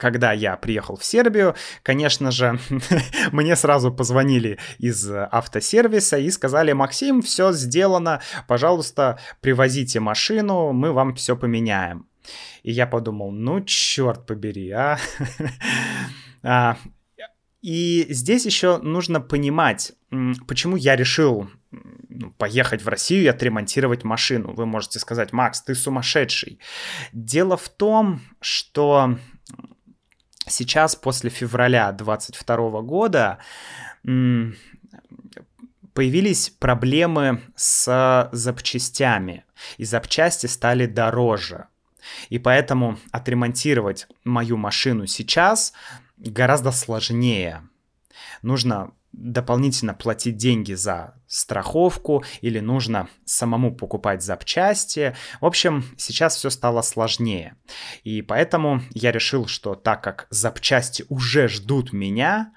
когда 0.00 0.32
я 0.32 0.56
приехал 0.56 0.96
в 0.96 1.04
Сербию, 1.04 1.54
конечно 1.82 2.30
же, 2.30 2.58
мне 3.32 3.54
сразу 3.54 3.92
позвонили 3.92 4.58
из 4.78 5.08
автосервиса 5.10 6.16
и 6.16 6.30
сказали, 6.30 6.72
Максим, 6.72 7.20
все 7.20 7.52
сделано, 7.52 8.22
пожалуйста, 8.48 9.18
привозите 9.40 10.00
машину, 10.00 10.72
мы 10.72 10.92
вам 10.92 11.14
все 11.14 11.36
поменяем. 11.36 12.06
И 12.62 12.72
я 12.72 12.86
подумал, 12.86 13.30
ну, 13.30 13.60
черт 13.60 14.26
побери, 14.26 14.70
а. 14.70 14.98
а 16.42 16.76
и 17.62 18.06
здесь 18.08 18.46
еще 18.46 18.78
нужно 18.78 19.20
понимать, 19.20 19.92
почему 20.46 20.76
я 20.76 20.96
решил 20.96 21.50
поехать 22.38 22.82
в 22.82 22.88
Россию 22.88 23.24
и 23.24 23.28
отремонтировать 23.28 24.04
машину. 24.04 24.52
Вы 24.54 24.66
можете 24.66 24.98
сказать, 24.98 25.32
Макс, 25.32 25.62
ты 25.62 25.74
сумасшедший. 25.74 26.58
Дело 27.12 27.56
в 27.56 27.68
том, 27.68 28.20
что 28.40 29.16
сейчас 30.46 30.96
после 30.96 31.30
февраля 31.30 31.92
22 31.92 32.82
года 32.82 33.38
появились 35.92 36.50
проблемы 36.50 37.40
с 37.56 38.28
запчастями, 38.32 39.44
и 39.76 39.84
запчасти 39.84 40.46
стали 40.46 40.86
дороже. 40.86 41.66
И 42.28 42.38
поэтому 42.38 42.98
отремонтировать 43.12 44.08
мою 44.24 44.56
машину 44.56 45.06
сейчас 45.06 45.72
гораздо 46.16 46.72
сложнее. 46.72 47.62
Нужно 48.42 48.92
дополнительно 49.12 49.94
платить 49.94 50.36
деньги 50.36 50.74
за 50.74 51.14
страховку 51.26 52.24
или 52.40 52.60
нужно 52.60 53.08
самому 53.24 53.74
покупать 53.74 54.22
запчасти. 54.22 55.16
В 55.40 55.46
общем, 55.46 55.84
сейчас 55.96 56.36
все 56.36 56.50
стало 56.50 56.82
сложнее. 56.82 57.56
И 58.04 58.22
поэтому 58.22 58.82
я 58.94 59.10
решил, 59.10 59.46
что 59.46 59.74
так 59.74 60.02
как 60.02 60.26
запчасти 60.30 61.04
уже 61.08 61.48
ждут 61.48 61.92
меня, 61.92 62.52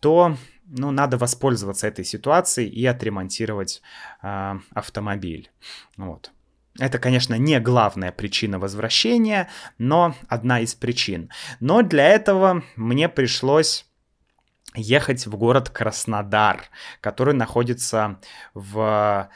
то 0.00 0.36
ну, 0.66 0.90
надо 0.90 1.16
воспользоваться 1.16 1.86
этой 1.86 2.04
ситуацией 2.04 2.68
и 2.68 2.84
отремонтировать 2.84 3.80
э, 4.22 4.54
автомобиль. 4.74 5.50
Вот. 5.96 6.30
Это, 6.78 6.98
конечно, 6.98 7.34
не 7.34 7.58
главная 7.58 8.12
причина 8.12 8.58
возвращения, 8.58 9.48
но 9.78 10.14
одна 10.28 10.60
из 10.60 10.74
причин. 10.74 11.30
Но 11.58 11.82
для 11.82 12.08
этого 12.08 12.62
мне 12.76 13.08
пришлось 13.08 13.87
ехать 14.74 15.26
в 15.26 15.36
город 15.36 15.70
Краснодар, 15.70 16.62
который 17.00 17.34
находится 17.34 18.18
в 18.54 19.28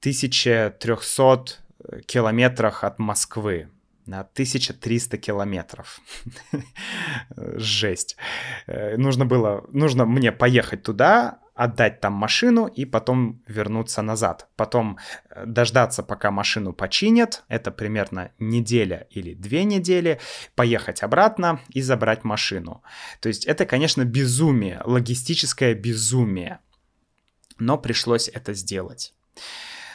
1300 0.00 1.46
километрах 2.06 2.84
от 2.84 2.98
Москвы 2.98 3.68
на 4.06 4.20
1300 4.20 5.18
километров. 5.18 6.00
Жесть. 7.36 8.16
Э, 8.66 8.96
нужно 8.96 9.26
было, 9.26 9.64
нужно 9.70 10.06
мне 10.06 10.32
поехать 10.32 10.82
туда, 10.82 11.40
отдать 11.58 12.00
там 12.00 12.12
машину 12.12 12.66
и 12.66 12.84
потом 12.84 13.42
вернуться 13.48 14.00
назад. 14.00 14.48
Потом 14.54 14.98
э, 15.28 15.44
дождаться, 15.44 16.04
пока 16.04 16.30
машину 16.30 16.72
починят, 16.72 17.42
это 17.48 17.72
примерно 17.72 18.30
неделя 18.38 19.08
или 19.10 19.34
две 19.34 19.64
недели, 19.64 20.20
поехать 20.54 21.02
обратно 21.02 21.60
и 21.70 21.82
забрать 21.82 22.22
машину. 22.22 22.84
То 23.20 23.28
есть 23.28 23.44
это, 23.44 23.66
конечно, 23.66 24.04
безумие, 24.04 24.80
логистическое 24.84 25.74
безумие. 25.74 26.60
Но 27.58 27.76
пришлось 27.76 28.28
это 28.28 28.54
сделать. 28.54 29.12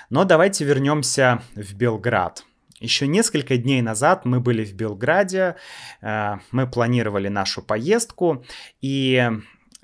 Но 0.10 0.26
давайте 0.26 0.66
вернемся 0.66 1.42
в 1.56 1.76
Белград. 1.76 2.44
Еще 2.82 3.08
несколько 3.08 3.56
дней 3.56 3.82
назад 3.82 4.26
мы 4.26 4.42
были 4.42 4.66
в 4.66 4.74
Белграде, 4.74 5.56
э, 6.02 6.38
мы 6.52 6.70
планировали 6.70 7.30
нашу 7.30 7.62
поездку, 7.62 8.44
и 8.82 9.32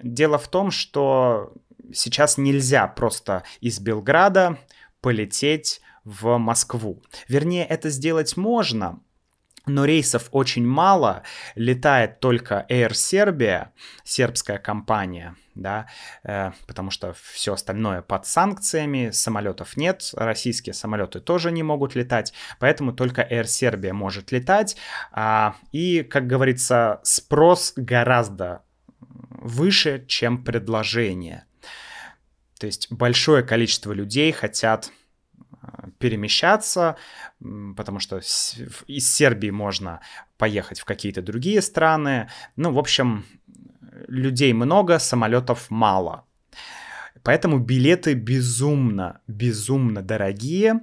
дело 0.03 0.37
в 0.37 0.49
том, 0.49 0.71
что 0.71 1.53
сейчас 1.93 2.37
нельзя 2.37 2.87
просто 2.87 3.43
из 3.61 3.79
Белграда 3.79 4.57
полететь 5.01 5.81
в 6.03 6.37
Москву. 6.37 7.01
Вернее, 7.27 7.65
это 7.65 7.89
сделать 7.89 8.37
можно, 8.37 8.99
но 9.65 9.85
рейсов 9.85 10.29
очень 10.31 10.65
мало, 10.65 11.23
летает 11.55 12.19
только 12.19 12.65
Air 12.69 12.91
Serbia, 12.91 13.67
сербская 14.03 14.57
компания, 14.57 15.35
да, 15.55 15.87
э, 16.23 16.51
потому 16.67 16.91
что 16.91 17.13
все 17.21 17.53
остальное 17.53 18.01
под 18.01 18.25
санкциями, 18.25 19.11
самолетов 19.11 19.77
нет, 19.77 20.09
российские 20.13 20.73
самолеты 20.73 21.19
тоже 21.19 21.51
не 21.51 21.63
могут 21.63 21.95
летать, 21.95 22.33
поэтому 22.59 22.93
только 22.93 23.21
Air 23.21 23.43
Serbia 23.43 23.93
может 23.93 24.31
летать, 24.31 24.75
а, 25.11 25.55
и, 25.71 26.03
как 26.03 26.27
говорится, 26.27 26.99
спрос 27.03 27.73
гораздо 27.75 28.63
выше, 29.29 30.03
чем 30.07 30.43
предложение. 30.43 31.45
То 32.59 32.67
есть 32.67 32.91
большое 32.91 33.41
количество 33.41 33.93
людей 33.93 34.31
хотят 34.31 34.91
перемещаться, 35.97 36.97
потому 37.75 37.99
что 37.99 38.17
из 38.19 39.13
Сербии 39.13 39.49
можно 39.49 40.01
поехать 40.37 40.79
в 40.79 40.85
какие-то 40.85 41.21
другие 41.21 41.61
страны. 41.61 42.29
Ну, 42.57 42.71
в 42.71 42.77
общем, 42.77 43.25
людей 44.07 44.53
много, 44.53 44.99
самолетов 44.99 45.71
мало. 45.71 46.25
Поэтому 47.23 47.59
билеты 47.59 48.13
безумно, 48.13 49.21
безумно 49.27 50.01
дорогие, 50.01 50.81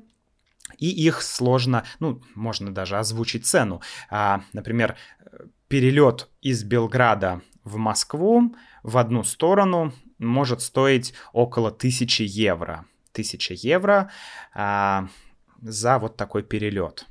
и 0.79 0.88
их 0.88 1.22
сложно, 1.22 1.85
ну, 2.00 2.22
можно 2.35 2.74
даже 2.74 2.98
озвучить 2.98 3.46
цену. 3.46 3.81
А, 4.11 4.42
например, 4.53 4.96
перелет 5.68 6.29
из 6.40 6.64
Белграда 6.64 7.42
в 7.64 7.77
Москву 7.77 8.55
в 8.83 8.98
одну 8.98 9.24
сторону 9.24 9.92
может 10.18 10.61
стоить 10.61 11.14
около 11.33 11.68
1000 11.68 12.24
евро. 12.24 12.87
1000 13.12 13.55
евро 13.55 14.11
а, 14.55 15.09
за 15.62 15.98
вот 15.98 16.16
такой 16.16 16.42
перелет. 16.42 17.07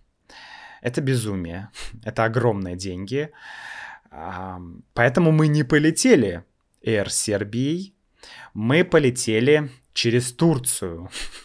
Это 0.82 1.02
безумие, 1.02 1.70
это 2.04 2.26
огромные 2.26 2.76
деньги. 2.76 3.32
А, 4.12 4.62
поэтому 4.94 5.32
мы 5.32 5.48
не 5.48 5.64
полетели 5.64 6.44
Air 6.86 7.10
Сербией, 7.10 7.96
мы 8.54 8.84
полетели 8.84 9.70
через 9.94 10.34
Турцию. 10.34 11.10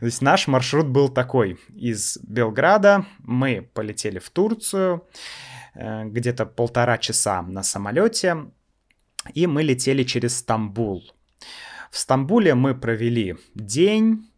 То 0.00 0.06
есть 0.06 0.22
наш 0.22 0.46
маршрут 0.46 0.86
был 0.86 1.08
такой. 1.08 1.58
Из 1.74 2.18
Белграда 2.22 3.04
мы 3.18 3.68
полетели 3.74 4.18
в 4.18 4.30
Турцию, 4.30 5.06
э, 5.74 6.04
где-то 6.04 6.46
полтора 6.46 6.98
часа 6.98 7.42
на 7.42 7.62
самолете, 7.62 8.36
и 9.34 9.46
мы 9.46 9.62
летели 9.62 10.02
через 10.02 10.38
Стамбул. 10.38 11.02
В 11.90 11.98
Стамбуле 11.98 12.54
мы 12.54 12.74
провели 12.74 13.36
день, 13.54 14.30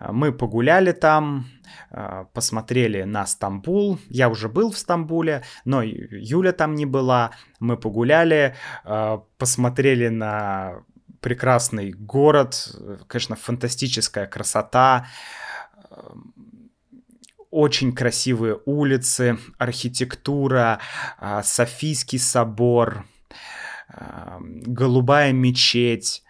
э, 0.00 0.12
мы 0.12 0.32
погуляли 0.32 0.92
там, 0.92 1.46
э, 1.90 2.24
посмотрели 2.32 3.02
на 3.02 3.26
Стамбул. 3.26 3.98
Я 4.08 4.28
уже 4.28 4.48
был 4.48 4.70
в 4.70 4.78
Стамбуле, 4.78 5.42
но 5.64 5.82
Юля 5.82 6.52
там 6.52 6.74
не 6.74 6.86
была. 6.86 7.32
Мы 7.60 7.76
погуляли, 7.76 8.54
э, 8.84 9.18
посмотрели 9.38 10.08
на 10.08 10.82
прекрасный 11.20 11.92
город, 11.92 12.76
конечно, 13.08 13.34
фантастическая 13.34 14.26
красота, 14.26 15.06
очень 17.50 17.94
красивые 17.94 18.60
улицы, 18.66 19.38
архитектура, 19.56 20.80
Софийский 21.42 22.18
собор, 22.18 23.06
голубая 24.40 25.32
мечеть, 25.32 26.22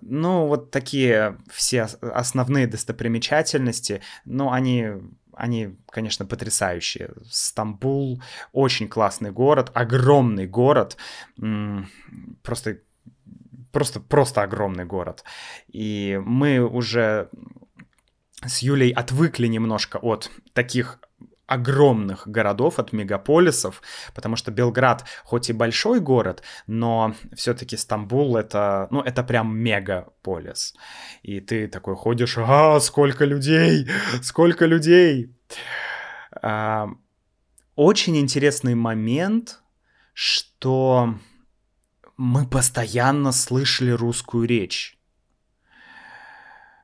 ну, 0.00 0.46
вот 0.46 0.70
такие 0.70 1.38
все 1.50 1.82
основные 2.00 2.66
достопримечательности, 2.66 4.02
но 4.24 4.52
они 4.52 4.94
они, 5.38 5.76
конечно, 5.86 6.26
потрясающие. 6.26 7.10
Стамбул 7.30 8.20
очень 8.52 8.88
классный 8.88 9.30
город, 9.30 9.70
огромный 9.72 10.48
город, 10.48 10.96
просто, 12.42 12.80
просто, 13.70 14.00
просто 14.00 14.42
огромный 14.42 14.84
город. 14.84 15.22
И 15.68 16.20
мы 16.24 16.58
уже 16.58 17.30
с 18.44 18.58
Юлей 18.62 18.90
отвыкли 18.90 19.46
немножко 19.46 19.98
от 19.98 20.30
таких 20.54 21.00
огромных 21.48 22.28
городов, 22.28 22.78
от 22.78 22.92
мегаполисов, 22.92 23.82
потому 24.14 24.36
что 24.36 24.50
Белград 24.52 25.04
хоть 25.24 25.50
и 25.50 25.54
большой 25.54 25.98
город, 25.98 26.42
но 26.66 27.14
все-таки 27.34 27.76
Стамбул 27.76 28.36
это, 28.36 28.86
ну, 28.90 29.00
это 29.00 29.24
прям 29.24 29.56
мегаполис. 29.56 30.74
И 31.22 31.40
ты 31.40 31.66
такой 31.66 31.96
ходишь, 31.96 32.36
а, 32.38 32.78
сколько 32.80 33.24
людей, 33.24 33.88
сколько 34.22 34.66
людей. 34.66 35.34
А, 36.42 36.88
очень 37.74 38.18
интересный 38.18 38.74
момент, 38.74 39.62
что 40.12 41.14
мы 42.18 42.46
постоянно 42.46 43.32
слышали 43.32 43.90
русскую 43.90 44.46
речь. 44.46 44.98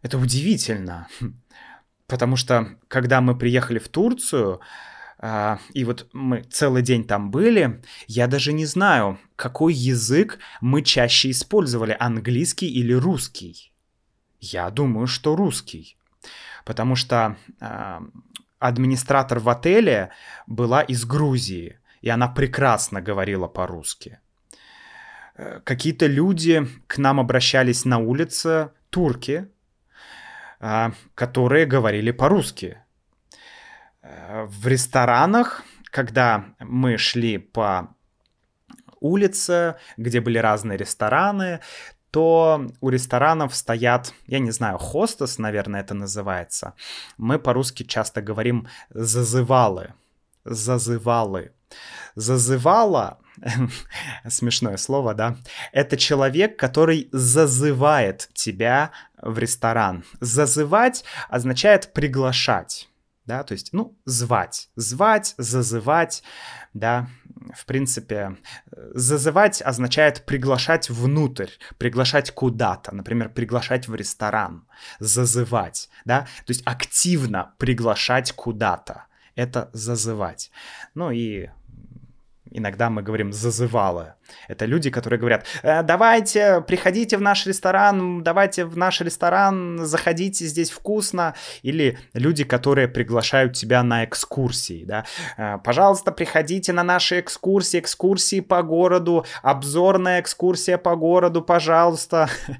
Это 0.01 0.17
удивительно. 0.17 1.09
Потому 2.07 2.37
что, 2.37 2.77
когда 2.89 3.21
мы 3.21 3.37
приехали 3.37 3.79
в 3.79 3.89
Турцию, 3.89 4.61
Uh, 5.21 5.59
и 5.73 5.85
вот 5.85 6.09
мы 6.13 6.43
целый 6.43 6.83
день 6.83 7.05
там 7.05 7.31
были, 7.31 7.81
я 8.09 8.27
даже 8.27 8.53
не 8.53 8.67
знаю, 8.67 9.19
какой 9.37 9.73
язык 9.73 10.39
мы 10.61 10.83
чаще 10.83 11.31
использовали, 11.31 11.97
английский 11.99 12.69
или 12.69 12.93
русский. 12.93 13.73
Я 14.41 14.69
думаю, 14.71 15.07
что 15.07 15.35
русский. 15.35 15.97
Потому 16.67 16.95
что 16.95 17.37
uh, 17.61 18.11
администратор 18.59 19.39
в 19.39 19.49
отеле 19.49 20.11
была 20.47 20.83
из 20.83 21.07
Грузии, 21.07 21.79
и 22.03 22.11
она 22.11 22.29
прекрасно 22.29 23.01
говорила 23.01 23.47
по-русски. 23.47 24.19
Uh, 25.39 25.61
какие-то 25.61 26.07
люди 26.07 26.67
к 26.87 26.99
нам 26.99 27.19
обращались 27.19 27.87
на 27.87 27.99
улице, 27.99 28.73
турки, 28.91 29.37
а, 29.39 29.54
которые 31.15 31.67
говорили 31.67 32.11
по-русски. 32.11 32.79
Э, 34.03 34.45
в 34.45 34.67
ресторанах, 34.67 35.63
когда 35.91 36.45
мы 36.59 36.99
шли 36.99 37.39
по 37.39 37.95
улице, 39.01 39.77
где 39.97 40.21
были 40.21 40.39
разные 40.39 40.79
рестораны, 40.79 41.61
то 42.11 42.67
у 42.81 42.91
ресторанов 42.91 43.55
стоят, 43.55 44.15
я 44.27 44.39
не 44.39 44.53
знаю, 44.53 44.79
хостес, 44.79 45.39
наверное, 45.39 45.81
это 45.81 45.95
называется. 45.95 46.75
Мы 47.19 47.39
по-русски 47.39 47.83
часто 47.83 48.23
говорим 48.23 48.69
зазывалы. 48.91 49.93
Зазывалы. 50.45 51.53
Зазывала, 52.15 53.19
смешное 54.29 54.77
слово, 54.77 55.15
да, 55.15 55.37
это 55.73 55.97
человек, 55.97 56.59
который 56.59 57.09
зазывает 57.13 58.29
тебя 58.35 58.91
в 59.21 59.39
ресторан. 59.39 60.05
Зазывать 60.21 61.05
означает 61.29 61.93
приглашать 61.93 62.89
да, 63.27 63.43
то 63.43 63.53
есть, 63.53 63.73
ну, 63.73 63.99
звать, 64.05 64.69
звать, 64.77 65.35
зазывать, 65.39 66.23
да, 66.75 67.09
в 67.55 67.65
принципе, 67.65 68.37
зазывать 68.71 69.63
означает 69.63 70.25
приглашать 70.27 70.91
внутрь, 70.91 71.49
приглашать 71.79 72.31
куда-то, 72.33 72.95
например, 72.95 73.31
приглашать 73.31 73.89
в 73.89 73.95
ресторан, 73.95 74.67
зазывать, 74.99 75.89
да, 76.05 76.23
то 76.45 76.51
есть 76.51 76.63
активно 76.67 77.55
приглашать 77.59 78.33
куда-то, 78.33 79.05
это 79.37 79.71
зазывать. 79.73 80.51
Ну 80.95 81.11
и 81.11 81.49
иногда 82.55 82.89
мы 82.89 83.03
говорим 83.03 83.33
зазывало. 83.33 84.17
Это 84.49 84.65
люди, 84.65 84.91
которые 84.91 85.19
говорят, 85.19 85.45
«Э, 85.63 85.83
давайте, 85.83 86.63
приходите 86.67 87.19
в 87.19 87.21
наш 87.21 87.47
ресторан, 87.47 88.23
давайте 88.23 88.65
в 88.65 88.77
наш 88.77 89.01
ресторан, 89.01 89.85
заходите, 89.85 90.47
здесь 90.47 90.71
вкусно. 90.71 91.35
Или 91.63 91.99
люди, 92.15 92.45
которые 92.45 92.89
приглашают 92.89 93.53
тебя 93.55 93.83
на 93.83 94.05
экскурсии, 94.05 94.85
да. 94.85 95.05
«Э, 95.37 95.59
пожалуйста, 95.59 96.13
приходите 96.13 96.73
на 96.73 96.85
наши 96.85 97.21
экскурсии, 97.21 97.81
экскурсии 97.81 98.41
по 98.41 98.63
городу, 98.63 99.27
обзорная 99.43 100.21
экскурсия 100.21 100.79
по 100.79 100.97
городу, 100.97 101.43
пожалуйста. 101.43 102.29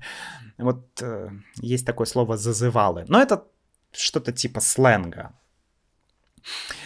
Вот 0.57 1.03
э, 1.03 1.29
есть 1.63 1.85
такое 1.85 2.07
слово 2.07 2.37
зазывалы. 2.37 3.05
Но 3.09 3.21
это 3.21 3.43
что-то 3.91 4.31
типа 4.31 4.61
сленга. 4.61 5.33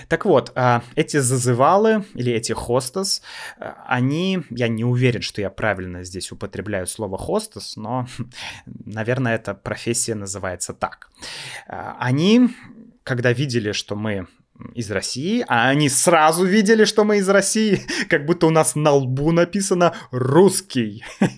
Так 0.08 0.24
вот, 0.24 0.52
а, 0.54 0.82
эти 0.94 1.18
зазывалы 1.18 2.04
или 2.14 2.32
эти 2.32 2.52
хостес, 2.52 3.22
а, 3.58 3.84
они, 3.86 4.42
я 4.50 4.68
не 4.68 4.84
уверен, 4.84 5.22
что 5.22 5.40
я 5.40 5.50
правильно 5.50 6.04
здесь 6.04 6.32
употребляю 6.32 6.86
слово 6.86 7.18
хостес, 7.18 7.76
но, 7.76 8.06
наверное, 8.66 9.34
эта 9.34 9.54
профессия 9.54 10.14
называется 10.14 10.74
так. 10.74 11.10
А, 11.66 11.96
они, 12.00 12.48
когда 13.02 13.32
видели, 13.32 13.72
что 13.72 13.96
мы 13.96 14.26
из 14.74 14.90
России, 14.90 15.44
а 15.48 15.68
они 15.68 15.88
сразу 15.88 16.44
видели, 16.44 16.84
что 16.84 17.04
мы 17.04 17.18
из 17.18 17.28
России, 17.28 17.82
как 18.08 18.26
будто 18.26 18.46
у 18.46 18.50
нас 18.50 18.74
на 18.74 18.92
лбу 18.92 19.32
написано 19.32 19.94
«русский». 20.10 21.04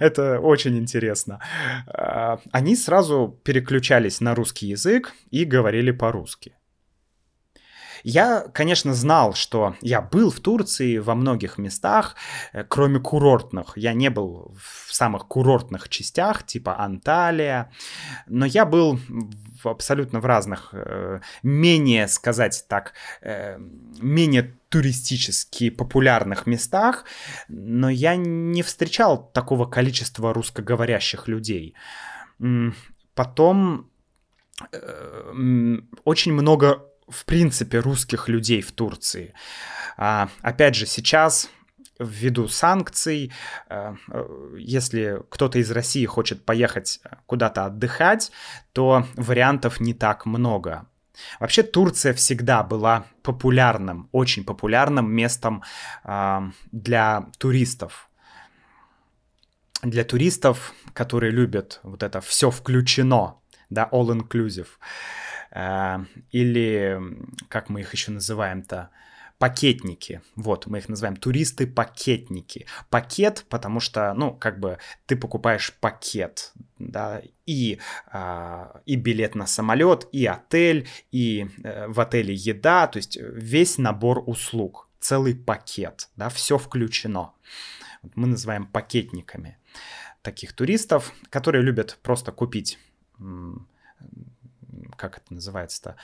Это 0.00 0.40
очень 0.40 0.78
интересно. 0.78 1.40
А, 1.86 2.38
они 2.50 2.76
сразу 2.76 3.38
переключались 3.44 4.20
на 4.20 4.34
русский 4.34 4.66
язык 4.66 5.12
и 5.30 5.44
говорили 5.44 5.90
по-русски. 5.90 6.54
Я, 8.04 8.46
конечно, 8.52 8.94
знал, 8.94 9.34
что 9.34 9.76
я 9.80 10.00
был 10.00 10.30
в 10.30 10.40
Турции 10.40 10.98
во 10.98 11.14
многих 11.14 11.58
местах, 11.58 12.16
э, 12.52 12.64
кроме 12.64 12.98
курортных. 12.98 13.76
Я 13.76 13.94
не 13.94 14.10
был 14.10 14.56
в 14.58 14.92
самых 14.92 15.28
курортных 15.28 15.88
частях, 15.88 16.44
типа 16.44 16.80
Анталия, 16.80 17.70
но 18.26 18.44
я 18.44 18.66
был 18.66 18.98
в 19.64 19.68
абсолютно 19.68 20.20
в 20.20 20.26
разных, 20.26 20.70
э, 20.72 21.20
менее, 21.42 22.08
сказать 22.08 22.64
так, 22.68 22.94
э, 23.22 23.58
менее 24.00 24.54
туристически 24.68 25.70
популярных 25.70 26.46
местах, 26.46 27.04
но 27.48 27.90
я 27.90 28.16
не 28.16 28.62
встречал 28.62 29.30
такого 29.32 29.66
количества 29.66 30.32
русскоговорящих 30.32 31.28
людей. 31.28 31.74
Потом 33.14 33.90
очень 36.04 36.32
много 36.32 36.82
в 37.08 37.24
принципе, 37.24 37.78
русских 37.78 38.28
людей 38.28 38.62
в 38.62 38.72
Турции. 38.72 39.34
А, 39.96 40.28
опять 40.40 40.74
же, 40.74 40.86
сейчас 40.86 41.50
ввиду 41.98 42.48
санкций, 42.48 43.32
э, 43.68 43.94
если 44.58 45.20
кто-то 45.28 45.58
из 45.58 45.70
России 45.70 46.06
хочет 46.06 46.44
поехать 46.44 47.00
куда-то 47.26 47.66
отдыхать, 47.66 48.32
то 48.72 49.06
вариантов 49.14 49.80
не 49.80 49.94
так 49.94 50.26
много. 50.26 50.86
Вообще 51.40 51.62
Турция 51.62 52.14
всегда 52.14 52.62
была 52.62 53.04
популярным, 53.22 54.08
очень 54.12 54.44
популярным 54.44 55.12
местом 55.12 55.62
для 56.72 57.26
туристов. 57.38 58.08
Для 59.82 60.04
туристов, 60.04 60.72
которые 60.94 61.30
любят 61.30 61.80
вот 61.82 62.02
это 62.02 62.20
все 62.22 62.50
включено, 62.50 63.36
да, 63.68 63.88
all 63.92 64.08
inclusive. 64.08 64.68
Э, 65.52 66.04
или, 66.30 66.98
как 67.48 67.68
мы 67.68 67.80
их 67.80 67.92
еще 67.92 68.10
называем-то, 68.10 68.90
пакетники. 69.42 70.22
Вот, 70.36 70.68
мы 70.68 70.78
их 70.78 70.88
называем 70.88 71.16
туристы-пакетники. 71.16 72.66
Пакет, 72.90 73.44
потому 73.48 73.80
что, 73.80 74.14
ну, 74.14 74.32
как 74.32 74.60
бы 74.60 74.78
ты 75.06 75.16
покупаешь 75.16 75.74
пакет, 75.80 76.52
да, 76.78 77.20
и, 77.44 77.80
а, 78.06 78.80
и 78.86 78.94
билет 78.94 79.34
на 79.34 79.48
самолет, 79.48 80.06
и 80.12 80.26
отель, 80.26 80.86
и 81.10 81.48
э, 81.64 81.88
в 81.88 81.98
отеле 81.98 82.32
еда, 82.32 82.86
то 82.86 82.98
есть 82.98 83.18
весь 83.20 83.78
набор 83.78 84.22
услуг, 84.24 84.88
целый 85.00 85.34
пакет, 85.34 86.08
да, 86.14 86.28
все 86.28 86.56
включено. 86.56 87.32
Мы 88.14 88.28
называем 88.28 88.64
пакетниками 88.64 89.58
таких 90.22 90.52
туристов, 90.52 91.12
которые 91.30 91.62
любят 91.62 91.98
просто 92.04 92.30
купить 92.30 92.78
как 94.96 95.18
это 95.18 95.34
называется-то, 95.34 95.96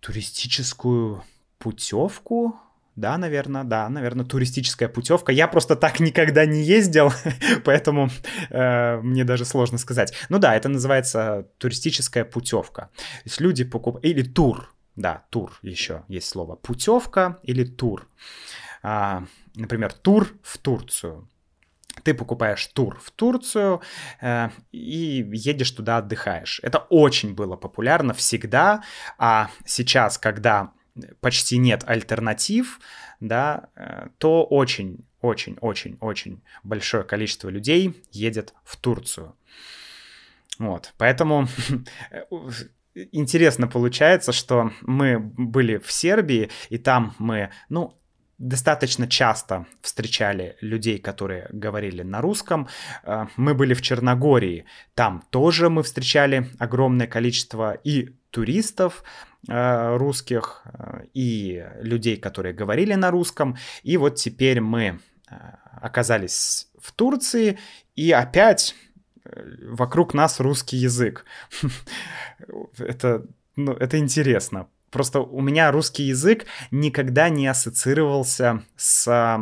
туристическую 0.00 1.24
путевку, 1.60 2.58
да, 2.96 3.18
наверное, 3.18 3.64
да, 3.64 3.88
наверное, 3.88 4.24
туристическая 4.24 4.88
путевка. 4.88 5.32
Я 5.32 5.46
просто 5.46 5.76
так 5.76 6.00
никогда 6.00 6.44
не 6.44 6.62
ездил, 6.62 7.12
поэтому 7.64 8.10
э, 8.50 9.00
мне 9.02 9.24
даже 9.24 9.44
сложно 9.44 9.78
сказать. 9.78 10.12
Ну 10.28 10.38
да, 10.38 10.56
это 10.56 10.68
называется 10.68 11.46
туристическая 11.58 12.24
путевка. 12.24 12.90
То 12.96 13.26
есть 13.26 13.40
люди 13.40 13.64
покупают... 13.64 14.04
Или 14.04 14.22
тур, 14.22 14.74
да, 14.96 15.24
тур 15.30 15.58
еще 15.62 16.02
есть 16.08 16.28
слово. 16.28 16.56
Путевка 16.56 17.38
или 17.44 17.64
тур. 17.64 18.08
А, 18.82 19.24
например, 19.54 19.92
тур 19.92 20.28
в 20.42 20.58
Турцию 20.58 21.28
ты 22.02 22.14
покупаешь 22.14 22.66
тур 22.68 22.98
в 23.02 23.10
Турцию 23.10 23.82
э, 24.20 24.48
и 24.72 25.28
едешь 25.32 25.70
туда 25.70 25.98
отдыхаешь. 25.98 26.60
Это 26.62 26.78
очень 26.78 27.34
было 27.34 27.56
популярно 27.56 28.14
всегда, 28.14 28.82
а 29.18 29.50
сейчас, 29.66 30.16
когда 30.16 30.72
почти 31.20 31.58
нет 31.58 31.84
альтернатив, 31.86 32.80
да, 33.20 33.68
э, 33.76 34.08
то 34.18 34.44
очень, 34.44 35.04
очень, 35.20 35.56
очень, 35.60 35.96
очень 36.00 36.42
большое 36.62 37.04
количество 37.04 37.48
людей 37.48 38.02
едет 38.12 38.54
в 38.64 38.76
Турцию. 38.76 39.34
Вот, 40.58 40.92
поэтому 40.98 41.48
интересно 42.94 43.66
получается, 43.66 44.32
что 44.32 44.72
мы 44.82 45.18
были 45.18 45.78
в 45.78 45.90
Сербии, 45.90 46.50
и 46.68 46.78
там 46.78 47.14
мы, 47.18 47.50
ну, 47.68 47.96
достаточно 48.40 49.06
часто 49.06 49.66
встречали 49.82 50.56
людей, 50.62 50.98
которые 50.98 51.46
говорили 51.52 52.02
на 52.02 52.20
русском. 52.20 52.68
Э, 53.04 53.26
мы 53.36 53.54
были 53.54 53.74
в 53.74 53.82
Черногории, 53.82 54.64
там 54.94 55.22
тоже 55.30 55.68
мы 55.68 55.82
встречали 55.82 56.48
огромное 56.58 57.06
количество 57.06 57.74
и 57.74 58.16
туристов 58.30 59.02
э, 59.02 59.29
русских, 59.48 60.62
э, 60.64 61.04
и 61.14 61.64
людей, 61.80 62.16
которые 62.16 62.52
говорили 62.52 62.94
на 62.94 63.10
русском. 63.10 63.56
И 63.82 63.96
вот 63.96 64.16
теперь 64.16 64.60
мы 64.60 65.00
оказались 65.80 66.68
в 66.78 66.92
Турции, 66.92 67.58
и 67.94 68.10
опять 68.10 68.74
вокруг 69.62 70.12
нас 70.12 70.40
русский 70.40 70.76
язык. 70.76 71.24
Это, 72.78 73.26
ну, 73.56 73.72
это 73.72 73.98
интересно, 73.98 74.66
Просто 74.90 75.20
у 75.20 75.40
меня 75.40 75.70
русский 75.70 76.04
язык 76.04 76.46
никогда 76.70 77.28
не 77.28 77.46
ассоциировался 77.46 78.64
с 78.76 79.38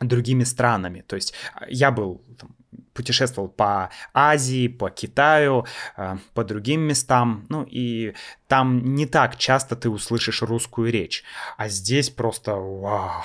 другими 0.00 0.44
странами. 0.44 1.04
То 1.06 1.16
есть 1.16 1.32
я 1.68 1.92
был 1.92 2.22
там, 2.38 2.56
путешествовал 2.94 3.48
по 3.48 3.90
Азии, 4.14 4.68
по 4.68 4.90
Китаю, 4.90 5.66
а, 5.96 6.18
по 6.34 6.44
другим 6.44 6.82
местам, 6.82 7.46
ну 7.48 7.66
и 7.68 8.14
там 8.48 8.94
не 8.94 9.06
так 9.06 9.36
часто 9.36 9.76
ты 9.76 9.88
услышишь 9.88 10.42
русскую 10.42 10.90
речь, 10.92 11.24
а 11.56 11.68
здесь 11.68 12.10
просто 12.10 12.54
вау. 12.54 13.22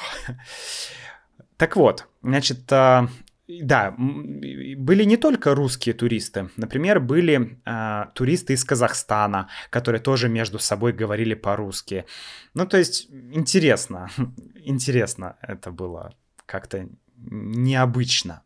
Так 1.58 1.75
вот, 1.75 2.08
значит, 2.21 2.71
а, 2.71 3.08
да, 3.47 3.95
были 3.97 5.06
не 5.06 5.15
только 5.15 5.56
русские 5.56 5.95
туристы. 5.95 6.49
Например, 6.58 6.99
были 6.99 7.60
э, 7.65 8.06
туристы 8.13 8.53
из 8.53 8.65
Казахстана, 8.65 9.49
которые 9.69 10.01
тоже 10.01 10.27
между 10.27 10.60
собой 10.60 10.91
говорили 10.91 11.34
по-русски. 11.34 12.06
Ну, 12.53 12.67
то 12.67 12.77
есть, 12.77 13.10
интересно, 13.10 14.10
интересно 14.56 15.38
это 15.41 15.71
было 15.71 16.13
как-то 16.45 16.89
необычно. 17.15 18.43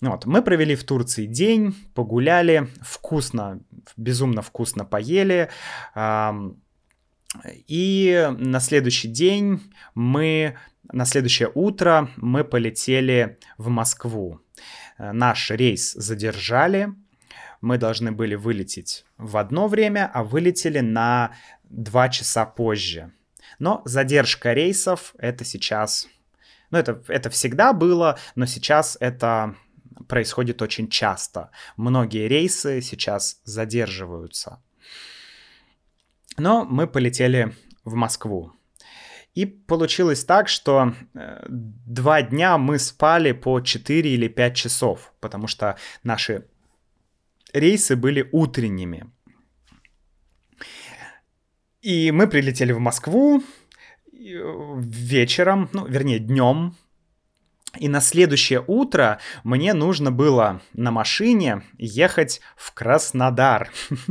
Вот, 0.00 0.24
мы 0.24 0.40
провели 0.40 0.74
в 0.76 0.84
Турции 0.84 1.26
день, 1.26 1.74
погуляли, 1.94 2.68
вкусно, 2.80 3.60
безумно 3.98 4.40
вкусно 4.40 4.84
поели. 4.84 5.50
И 7.44 8.28
на 8.38 8.60
следующий 8.60 9.08
день 9.08 9.60
мы, 9.94 10.56
на 10.90 11.04
следующее 11.04 11.50
утро 11.54 12.08
мы 12.16 12.44
полетели 12.44 13.38
в 13.58 13.68
Москву. 13.68 14.40
Наш 14.98 15.50
рейс 15.50 15.92
задержали, 15.92 16.94
мы 17.60 17.76
должны 17.76 18.10
были 18.10 18.34
вылететь 18.36 19.04
в 19.18 19.36
одно 19.36 19.68
время, 19.68 20.10
а 20.12 20.24
вылетели 20.24 20.80
на 20.80 21.32
два 21.64 22.08
часа 22.08 22.46
позже. 22.46 23.12
Но 23.58 23.82
задержка 23.84 24.54
рейсов 24.54 25.14
это 25.18 25.44
сейчас... 25.44 26.08
Ну, 26.70 26.78
это, 26.78 27.02
это 27.08 27.30
всегда 27.30 27.72
было, 27.72 28.18
но 28.36 28.46
сейчас 28.46 28.96
это 29.00 29.56
происходит 30.08 30.62
очень 30.62 30.88
часто. 30.88 31.50
Многие 31.76 32.28
рейсы 32.28 32.80
сейчас 32.82 33.40
задерживаются. 33.44 34.62
Но 36.36 36.64
мы 36.64 36.86
полетели 36.86 37.54
в 37.84 37.94
Москву. 37.94 38.52
И 39.34 39.46
получилось 39.46 40.24
так, 40.24 40.48
что 40.48 40.94
э, 41.14 41.46
два 41.48 42.22
дня 42.22 42.58
мы 42.58 42.78
спали 42.78 43.32
по 43.32 43.60
4 43.60 44.10
или 44.10 44.28
5 44.28 44.56
часов, 44.56 45.12
потому 45.20 45.46
что 45.46 45.76
наши 46.02 46.46
рейсы 47.52 47.96
были 47.96 48.28
утренними. 48.32 49.06
И 51.80 52.10
мы 52.10 52.26
прилетели 52.26 52.72
в 52.72 52.80
Москву 52.80 53.40
э, 53.40 54.18
вечером, 54.78 55.68
ну, 55.72 55.86
вернее, 55.86 56.18
днем. 56.18 56.74
И 57.78 57.88
на 57.88 58.00
следующее 58.00 58.64
утро 58.66 59.20
мне 59.44 59.74
нужно 59.74 60.10
было 60.10 60.60
на 60.72 60.90
машине 60.90 61.62
ехать 61.78 62.40
в 62.56 62.72
Краснодар. 62.72 63.70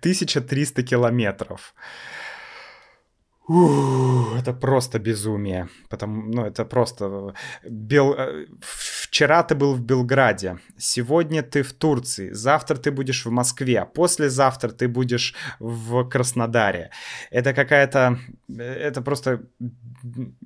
1300 0.00 0.82
километров. 0.82 1.74
Это 3.46 4.54
просто 4.54 4.98
безумие. 4.98 5.68
Потому, 5.88 6.22
ну, 6.22 6.46
это 6.46 6.64
просто... 6.64 7.34
Бел... 7.62 8.14
Э, 8.14 8.46
вчера 8.60 9.42
ты 9.42 9.54
был 9.54 9.74
в 9.74 9.80
Белграде, 9.80 10.58
сегодня 10.78 11.42
ты 11.42 11.62
в 11.62 11.72
Турции, 11.72 12.32
завтра 12.32 12.76
ты 12.76 12.90
будешь 12.90 13.26
в 13.26 13.30
Москве, 13.30 13.84
послезавтра 13.84 14.70
ты 14.70 14.88
будешь 14.88 15.34
в 15.60 16.08
Краснодаре. 16.08 16.90
Это 17.30 17.52
какая-то... 17.52 18.18
Это 18.48 19.02
просто... 19.02 19.42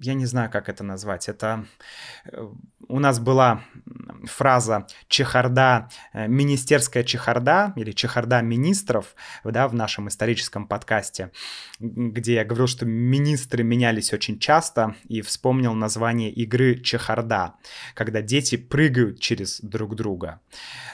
Я 0.02 0.14
не 0.14 0.26
знаю, 0.26 0.50
как 0.50 0.68
это 0.68 0.82
назвать. 0.82 1.28
Это... 1.28 1.64
У 2.88 3.00
нас 3.00 3.20
была 3.20 3.62
фраза 4.24 4.86
чехарда, 5.08 5.90
э, 6.12 6.26
министерская 6.26 7.04
чехарда 7.04 7.72
или 7.76 7.92
чехарда 7.92 8.40
министров, 8.40 9.14
да, 9.44 9.68
в 9.68 9.74
нашем 9.74 10.08
историческом 10.08 10.66
подкасте, 10.66 11.30
где 11.80 12.34
я 12.34 12.44
говорил, 12.44 12.66
что 12.66 12.86
министры 12.86 13.62
менялись 13.62 14.12
очень 14.12 14.38
часто, 14.38 14.94
и 15.08 15.20
вспомнил 15.20 15.74
название 15.74 16.30
игры 16.30 16.80
чехарда, 16.80 17.54
когда 17.94 18.22
дети 18.22 18.56
прыгают 18.56 19.20
через 19.20 19.60
друг 19.60 19.94
друга. 19.94 20.40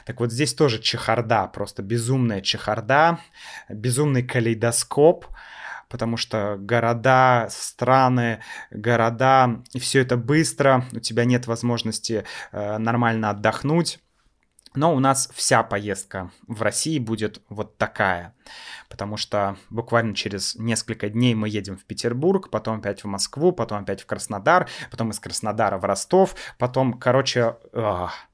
Так 0.05 0.21
вот 0.21 0.33
здесь 0.33 0.55
тоже 0.55 0.81
чехарда, 0.81 1.47
просто 1.47 1.83
безумная 1.83 2.41
чехарда, 2.41 3.21
безумный 3.69 4.23
калейдоскоп, 4.23 5.27
потому 5.89 6.17
что 6.17 6.57
города, 6.59 7.49
страны, 7.51 8.41
города, 8.71 9.63
и 9.73 9.79
все 9.79 10.01
это 10.01 10.17
быстро, 10.17 10.85
у 10.93 11.01
тебя 11.01 11.25
нет 11.25 11.47
возможности 11.47 12.25
э, 12.53 12.79
нормально 12.79 13.31
отдохнуть. 13.31 14.01
Но 14.75 14.93
у 14.93 14.99
нас 14.99 15.31
вся 15.33 15.63
поездка 15.63 16.33
в 16.49 16.61
России 16.63 16.99
будет 16.99 17.41
вот 17.49 17.79
такая, 17.79 18.35
потому 18.89 19.17
что 19.17 19.57
буквально 19.71 20.17
через 20.17 20.57
несколько 20.57 21.09
дней 21.09 21.37
мы 21.37 21.49
едем 21.49 21.77
в 21.77 21.85
Петербург, 21.85 22.51
потом 22.51 22.79
опять 22.79 23.05
в 23.05 23.07
Москву, 23.07 23.53
потом 23.53 23.83
опять 23.83 24.03
в 24.03 24.07
Краснодар, 24.07 24.69
потом 24.91 25.11
из 25.11 25.21
Краснодара 25.21 25.79
в 25.79 25.85
Ростов, 25.85 26.35
потом, 26.59 26.95
короче, 26.95 27.57
ах, 27.73 28.27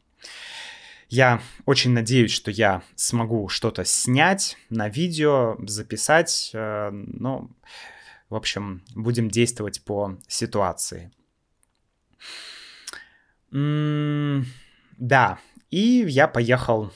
я 1.10 1.42
очень 1.66 1.90
надеюсь, 1.90 2.30
что 2.30 2.50
я 2.50 2.82
смогу 2.94 3.48
что-то 3.48 3.84
снять 3.84 4.56
на 4.70 4.88
видео, 4.88 5.56
записать. 5.66 6.50
Ну, 6.54 7.50
в 8.28 8.34
общем, 8.34 8.82
будем 8.94 9.28
действовать 9.28 9.84
по 9.84 10.16
ситуации. 10.28 11.10
Да, 13.50 15.38
и 15.70 16.04
я 16.06 16.28
поехал 16.28 16.92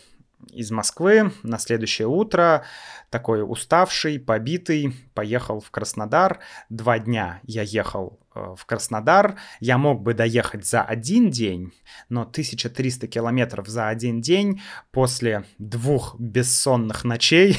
из 0.52 0.70
Москвы 0.70 1.32
на 1.42 1.58
следующее 1.58 2.06
утро, 2.06 2.64
такой 3.10 3.42
уставший, 3.42 4.20
побитый, 4.20 4.94
поехал 5.14 5.58
в 5.58 5.72
Краснодар. 5.72 6.38
Два 6.68 7.00
дня 7.00 7.40
я 7.42 7.62
ехал 7.62 8.20
в 8.34 8.64
Краснодар. 8.66 9.36
Я 9.60 9.78
мог 9.78 10.02
бы 10.02 10.14
доехать 10.14 10.66
за 10.66 10.82
один 10.82 11.30
день, 11.30 11.72
но 12.08 12.22
1300 12.22 13.06
километров 13.06 13.68
за 13.68 13.88
один 13.88 14.20
день 14.20 14.60
после 14.90 15.44
двух 15.58 16.18
бессонных 16.18 17.04
ночей 17.04 17.58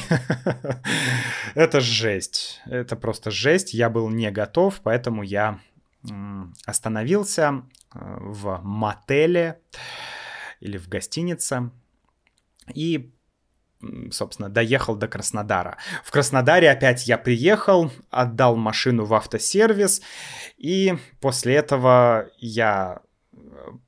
—это 1.54 1.80
жесть. 1.80 2.60
Это 2.66 2.96
просто 2.96 3.30
жесть. 3.30 3.74
Я 3.74 3.90
был 3.90 4.08
не 4.10 4.30
готов, 4.30 4.80
поэтому 4.82 5.22
я 5.22 5.58
остановился 6.64 7.62
э, 7.94 7.98
в 8.20 8.60
мотеле 8.62 9.60
или 10.60 10.78
в 10.78 10.88
гостинице 10.88 11.70
и 12.74 13.12
собственно, 14.10 14.48
доехал 14.48 14.96
до 14.96 15.08
Краснодара. 15.08 15.76
В 16.04 16.10
Краснодаре 16.10 16.70
опять 16.70 17.06
я 17.06 17.18
приехал, 17.18 17.90
отдал 18.10 18.56
машину 18.56 19.04
в 19.04 19.14
автосервис, 19.14 20.02
и 20.56 20.94
после 21.20 21.54
этого 21.54 22.28
я 22.38 23.00
э, 23.32 23.36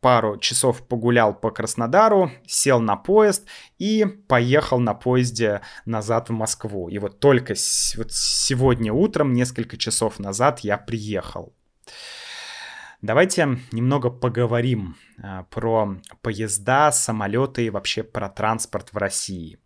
пару 0.01 0.39
часов 0.39 0.87
погулял 0.87 1.35
по 1.35 1.51
Краснодару, 1.51 2.31
сел 2.47 2.81
на 2.81 2.97
поезд 2.97 3.47
и 3.79 4.05
поехал 4.05 4.79
на 4.79 4.95
поезде 4.95 5.63
назад 5.85 6.29
в 6.29 6.33
Москву. 6.33 6.89
И 6.89 6.99
вот 6.99 7.19
только 7.19 7.55
вот 7.97 8.13
сегодня 8.13 8.93
утром, 8.93 9.33
несколько 9.33 9.77
часов 9.77 10.19
назад, 10.19 10.61
я 10.61 10.77
приехал. 10.77 11.55
Давайте 13.01 13.59
немного 13.71 14.11
поговорим 14.11 14.97
а, 15.23 15.45
про 15.45 15.99
поезда, 16.21 16.91
самолеты 16.91 17.67
и 17.67 17.71
вообще 17.71 18.03
про 18.03 18.29
транспорт 18.29 18.93
в 18.93 18.97
России. 18.97 19.61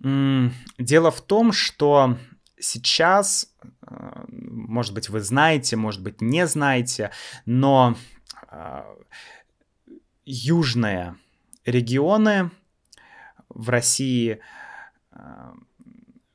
Дело 0.00 1.10
в 1.10 1.20
том, 1.20 1.52
что 1.52 2.16
сейчас, 2.58 3.52
а, 3.82 4.24
может 4.28 4.94
быть, 4.94 5.08
вы 5.08 5.20
знаете, 5.20 5.76
может 5.76 6.02
быть, 6.02 6.20
не 6.20 6.46
знаете, 6.46 7.10
но 7.46 7.96
а, 8.48 8.86
южные 10.24 11.16
регионы 11.64 12.50
в 13.48 13.70
России 13.70 14.40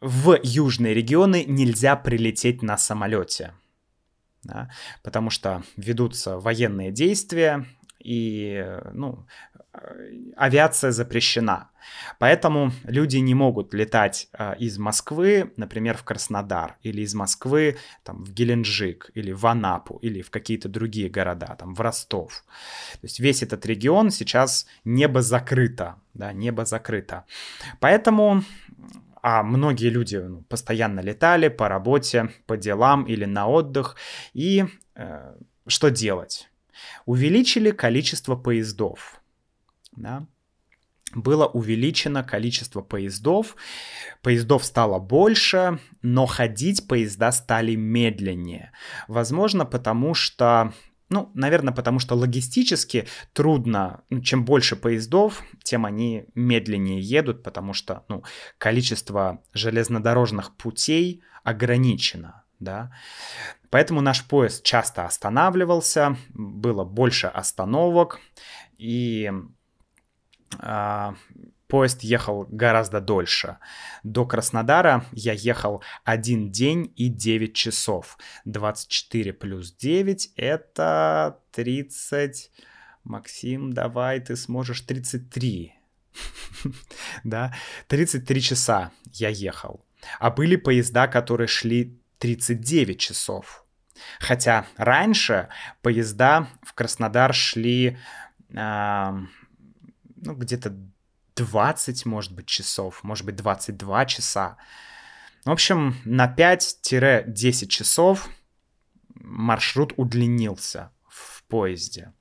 в 0.01 0.37
южные 0.43 0.93
регионы 0.93 1.45
нельзя 1.45 1.95
прилететь 1.95 2.61
на 2.61 2.77
самолете 2.77 3.53
да, 4.43 4.69
потому 5.01 5.29
что 5.29 5.63
ведутся 5.77 6.37
военные 6.39 6.91
действия, 6.91 7.65
и 7.99 8.79
ну, 8.91 9.25
авиация 10.35 10.91
запрещена. 10.91 11.69
Поэтому 12.19 12.71
люди 12.83 13.17
не 13.17 13.33
могут 13.33 13.73
летать 13.73 14.29
э, 14.31 14.55
из 14.59 14.77
Москвы, 14.77 15.51
например, 15.57 15.97
в 15.97 16.03
Краснодар, 16.03 16.77
или 16.83 17.01
из 17.01 17.13
Москвы 17.13 17.77
там, 18.03 18.23
в 18.23 18.31
Геленджик, 18.31 19.09
или 19.15 19.31
в 19.31 19.45
Анапу, 19.45 19.97
или 19.97 20.21
в 20.21 20.29
какие-то 20.29 20.69
другие 20.69 21.09
города, 21.09 21.55
там, 21.57 21.73
в 21.73 21.81
Ростов. 21.81 22.45
То 22.93 22.99
есть 23.03 23.19
весь 23.19 23.43
этот 23.43 23.65
регион 23.65 24.11
сейчас 24.11 24.67
небо 24.85 25.21
закрыто, 25.21 25.95
да, 26.13 26.31
небо 26.33 26.65
закрыто. 26.65 27.25
Поэтому 27.79 28.43
а 29.23 29.41
многие 29.41 29.89
люди 29.89 30.17
ну, 30.17 30.41
постоянно 30.41 30.99
летали 30.99 31.47
по 31.47 31.69
работе, 31.69 32.29
по 32.45 32.57
делам 32.57 33.05
или 33.05 33.25
на 33.25 33.47
отдых. 33.47 33.95
И 34.33 34.65
э, 34.95 35.35
что 35.65 35.89
делать? 35.89 36.49
Увеличили 37.05 37.71
количество 37.71 38.35
поездов. 38.35 39.22
Да? 39.95 40.27
было 41.15 41.45
увеличено 41.45 42.23
количество 42.23 42.81
поездов, 42.81 43.55
поездов 44.21 44.63
стало 44.63 44.99
больше, 44.99 45.79
но 46.01 46.25
ходить 46.25 46.87
поезда 46.87 47.31
стали 47.31 47.75
медленнее. 47.75 48.71
Возможно, 49.07 49.65
потому 49.65 50.13
что 50.13 50.73
ну, 51.09 51.29
наверное, 51.35 51.73
потому 51.73 51.99
что 51.99 52.15
логистически 52.15 53.07
трудно, 53.33 54.01
ну, 54.09 54.21
чем 54.21 54.45
больше 54.45 54.75
поездов, 54.75 55.43
тем 55.61 55.85
они 55.85 56.25
медленнее 56.33 56.99
едут, 57.01 57.43
потому 57.43 57.73
что, 57.73 58.03
ну, 58.07 58.23
количество 58.57 59.43
железнодорожных 59.53 60.55
путей 60.55 61.21
ограничено, 61.43 62.45
да. 62.59 62.91
Поэтому 63.69 64.01
наш 64.01 64.25
поезд 64.25 64.63
часто 64.63 65.05
останавливался, 65.05 66.17
было 66.29 66.83
больше 66.83 67.27
остановок, 67.27 68.19
и 68.79 69.31
поезд 71.67 72.03
ехал 72.03 72.45
гораздо 72.49 73.01
дольше. 73.01 73.57
До 74.03 74.25
Краснодара 74.25 75.05
я 75.11 75.33
ехал 75.33 75.83
один 76.03 76.51
день 76.51 76.93
и 76.95 77.09
9 77.09 77.55
часов. 77.55 78.17
24 78.45 79.33
плюс 79.33 79.73
9 79.73 80.33
это 80.35 81.39
30... 81.51 82.51
Максим, 83.03 83.73
давай, 83.73 84.19
ты 84.21 84.35
сможешь 84.35 84.81
33. 84.81 85.73
Да, 87.23 87.53
33 87.87 88.41
часа 88.41 88.91
я 89.11 89.29
ехал. 89.29 89.83
А 90.19 90.29
были 90.29 90.55
поезда, 90.55 91.07
которые 91.07 91.47
шли 91.47 91.99
39 92.19 92.99
часов. 92.99 93.65
Хотя 94.19 94.65
раньше 94.77 95.49
поезда 95.81 96.47
в 96.61 96.73
Краснодар 96.73 97.33
шли 97.33 97.97
ну, 100.25 100.35
где-то 100.35 100.75
20, 101.35 102.05
может 102.05 102.33
быть, 102.33 102.45
часов, 102.45 103.03
может 103.03 103.25
быть, 103.25 103.35
22 103.35 104.05
часа. 104.05 104.57
В 105.45 105.51
общем, 105.51 105.95
на 106.05 106.33
5-10 106.33 107.67
часов 107.67 108.29
маршрут 109.15 109.93
удлинился 109.97 110.91
в 111.07 111.43
поезде. 111.43 112.13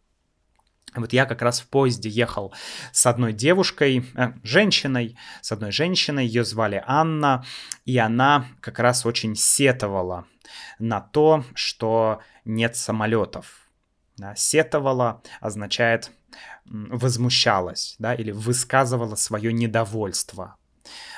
Вот 0.94 1.12
я 1.12 1.24
как 1.24 1.40
раз 1.40 1.60
в 1.60 1.68
поезде 1.68 2.10
ехал 2.10 2.52
с 2.92 3.06
одной 3.06 3.32
девушкой, 3.32 4.04
э, 4.14 4.32
женщиной, 4.42 5.16
с 5.40 5.50
одной 5.52 5.72
женщиной, 5.72 6.26
ее 6.26 6.44
звали 6.44 6.82
Анна, 6.86 7.44
и 7.86 7.96
она 7.96 8.46
как 8.60 8.78
раз 8.78 9.06
очень 9.06 9.34
сетовала 9.34 10.26
на 10.78 11.00
то, 11.00 11.44
что 11.54 12.20
нет 12.44 12.76
самолетов. 12.76 13.68
Сетовала 14.36 15.22
означает 15.40 16.10
возмущалась, 16.64 17.96
да, 17.98 18.14
или 18.14 18.30
высказывала 18.30 19.14
свое 19.14 19.52
недовольство. 19.52 20.56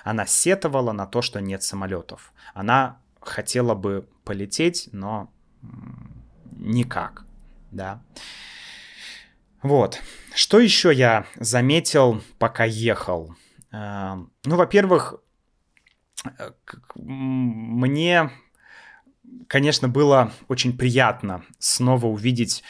Она 0.05 0.27
сетовала 0.27 0.93
на 0.93 1.07
то, 1.07 1.23
что 1.23 1.41
нет 1.41 1.63
самолетов. 1.63 2.33
Она 2.53 2.99
хотела 3.21 3.75
бы 3.75 4.09
полететь, 4.25 4.89
но 4.93 5.33
никак, 6.53 7.25
да. 7.71 8.03
Вот. 9.63 10.01
Что 10.35 10.61
еще 10.61 10.93
я 10.93 11.27
заметил, 11.37 12.23
пока 12.39 12.65
ехал? 12.65 13.35
Э, 13.73 14.17
ну, 14.45 14.57
во-первых, 14.57 15.15
э, 16.25 16.51
мне, 16.97 18.31
конечно, 19.47 19.89
было 19.89 20.33
очень 20.49 20.77
приятно 20.77 21.45
снова 21.59 22.07
увидеть 22.07 22.63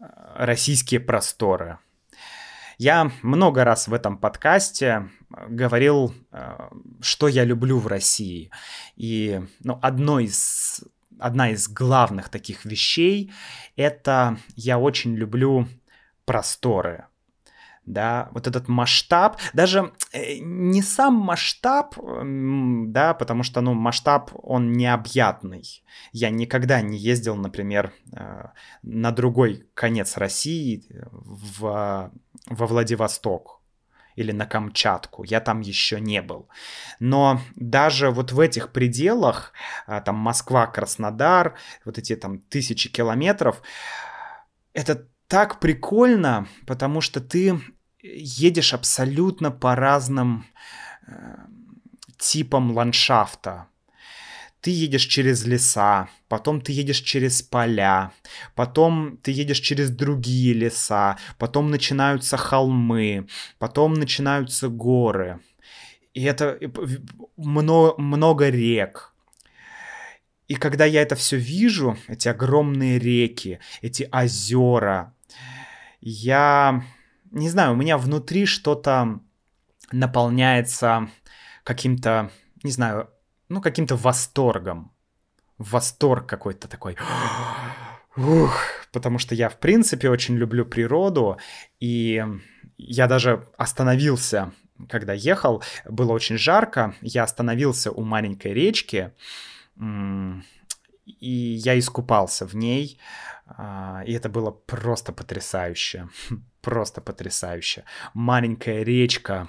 э, 0.00 0.04
российские 0.34 1.00
просторы. 1.00 1.78
Я 2.78 3.10
много 3.22 3.64
раз 3.64 3.88
в 3.88 3.94
этом 3.94 4.18
подкасте 4.18 5.08
говорил, 5.48 6.14
что 7.00 7.28
я 7.28 7.44
люблю 7.44 7.78
в 7.78 7.86
России. 7.86 8.50
И 8.96 9.40
ну, 9.60 9.78
одно 9.82 10.20
из, 10.20 10.84
одна 11.18 11.50
из 11.50 11.68
главных 11.68 12.28
таких 12.28 12.64
вещей— 12.64 13.32
это 13.76 14.38
я 14.56 14.78
очень 14.78 15.14
люблю 15.14 15.68
просторы. 16.24 17.06
Да, 17.86 18.28
вот 18.32 18.46
этот 18.46 18.66
масштаб, 18.66 19.38
даже 19.52 19.92
э, 20.12 20.38
не 20.38 20.80
сам 20.80 21.14
масштаб, 21.14 21.96
да, 21.98 23.12
потому 23.12 23.42
что, 23.42 23.60
ну, 23.60 23.74
масштаб, 23.74 24.30
он 24.32 24.72
необъятный. 24.72 25.84
Я 26.12 26.30
никогда 26.30 26.80
не 26.80 26.96
ездил, 26.96 27.36
например, 27.36 27.92
э, 28.12 28.46
на 28.82 29.10
другой 29.10 29.66
конец 29.74 30.16
России, 30.16 30.82
в, 31.10 32.10
во 32.46 32.66
Владивосток 32.66 33.60
или 34.16 34.32
на 34.32 34.46
Камчатку. 34.46 35.24
Я 35.24 35.40
там 35.40 35.60
еще 35.60 36.00
не 36.00 36.22
был. 36.22 36.48
Но 37.00 37.40
даже 37.56 38.10
вот 38.10 38.32
в 38.32 38.40
этих 38.40 38.72
пределах, 38.72 39.52
а, 39.86 40.00
там 40.00 40.16
Москва, 40.16 40.66
Краснодар, 40.66 41.56
вот 41.84 41.98
эти 41.98 42.16
там 42.16 42.38
тысячи 42.38 42.90
километров, 42.90 43.62
это 44.72 45.08
так 45.34 45.58
прикольно, 45.58 46.46
потому 46.64 47.00
что 47.00 47.20
ты 47.20 47.60
едешь 48.02 48.72
абсолютно 48.72 49.50
по 49.50 49.74
разным 49.74 50.46
э, 51.08 51.36
типам 52.18 52.70
ландшафта. 52.70 53.66
Ты 54.60 54.70
едешь 54.70 55.06
через 55.06 55.44
леса, 55.44 56.08
потом 56.28 56.60
ты 56.60 56.70
едешь 56.70 57.00
через 57.00 57.42
поля, 57.42 58.12
потом 58.54 59.16
ты 59.16 59.32
едешь 59.32 59.58
через 59.58 59.90
другие 59.90 60.54
леса, 60.54 61.18
потом 61.36 61.68
начинаются 61.68 62.36
холмы, 62.36 63.26
потом 63.58 63.94
начинаются 63.94 64.68
горы. 64.68 65.40
И 66.12 66.22
это 66.22 66.60
много, 67.36 68.00
много 68.00 68.50
рек. 68.50 69.12
И 70.46 70.54
когда 70.54 70.84
я 70.84 71.02
это 71.02 71.16
все 71.16 71.36
вижу, 71.38 71.98
эти 72.06 72.28
огромные 72.28 73.00
реки, 73.00 73.58
эти 73.82 74.08
озера, 74.12 75.13
я 76.00 76.84
не 77.30 77.48
знаю, 77.48 77.72
у 77.72 77.76
меня 77.76 77.98
внутри 77.98 78.46
что-то 78.46 79.20
наполняется 79.90 81.08
каким-то, 81.64 82.30
не 82.62 82.70
знаю, 82.70 83.10
ну, 83.48 83.60
каким-то 83.60 83.96
восторгом. 83.96 84.92
Восторг 85.58 86.26
какой-то 86.26 86.68
такой. 86.68 86.96
Ух, 88.16 88.60
потому 88.92 89.18
что 89.18 89.34
я, 89.34 89.48
в 89.48 89.58
принципе, 89.58 90.08
очень 90.08 90.36
люблю 90.36 90.64
природу, 90.64 91.38
и 91.80 92.24
я 92.76 93.06
даже 93.06 93.46
остановился, 93.56 94.52
когда 94.88 95.12
ехал, 95.12 95.62
было 95.88 96.12
очень 96.12 96.38
жарко, 96.38 96.94
я 97.00 97.24
остановился 97.24 97.90
у 97.90 98.02
маленькой 98.02 98.52
речки, 98.52 99.12
и 101.06 101.30
я 101.30 101.78
искупался 101.78 102.46
в 102.46 102.54
ней, 102.54 102.98
и 103.46 104.12
это 104.12 104.28
было 104.28 104.50
просто 104.50 105.12
потрясающе. 105.12 106.08
Просто 106.62 107.02
потрясающе. 107.02 107.84
Маленькая 108.14 108.84
речка, 108.84 109.48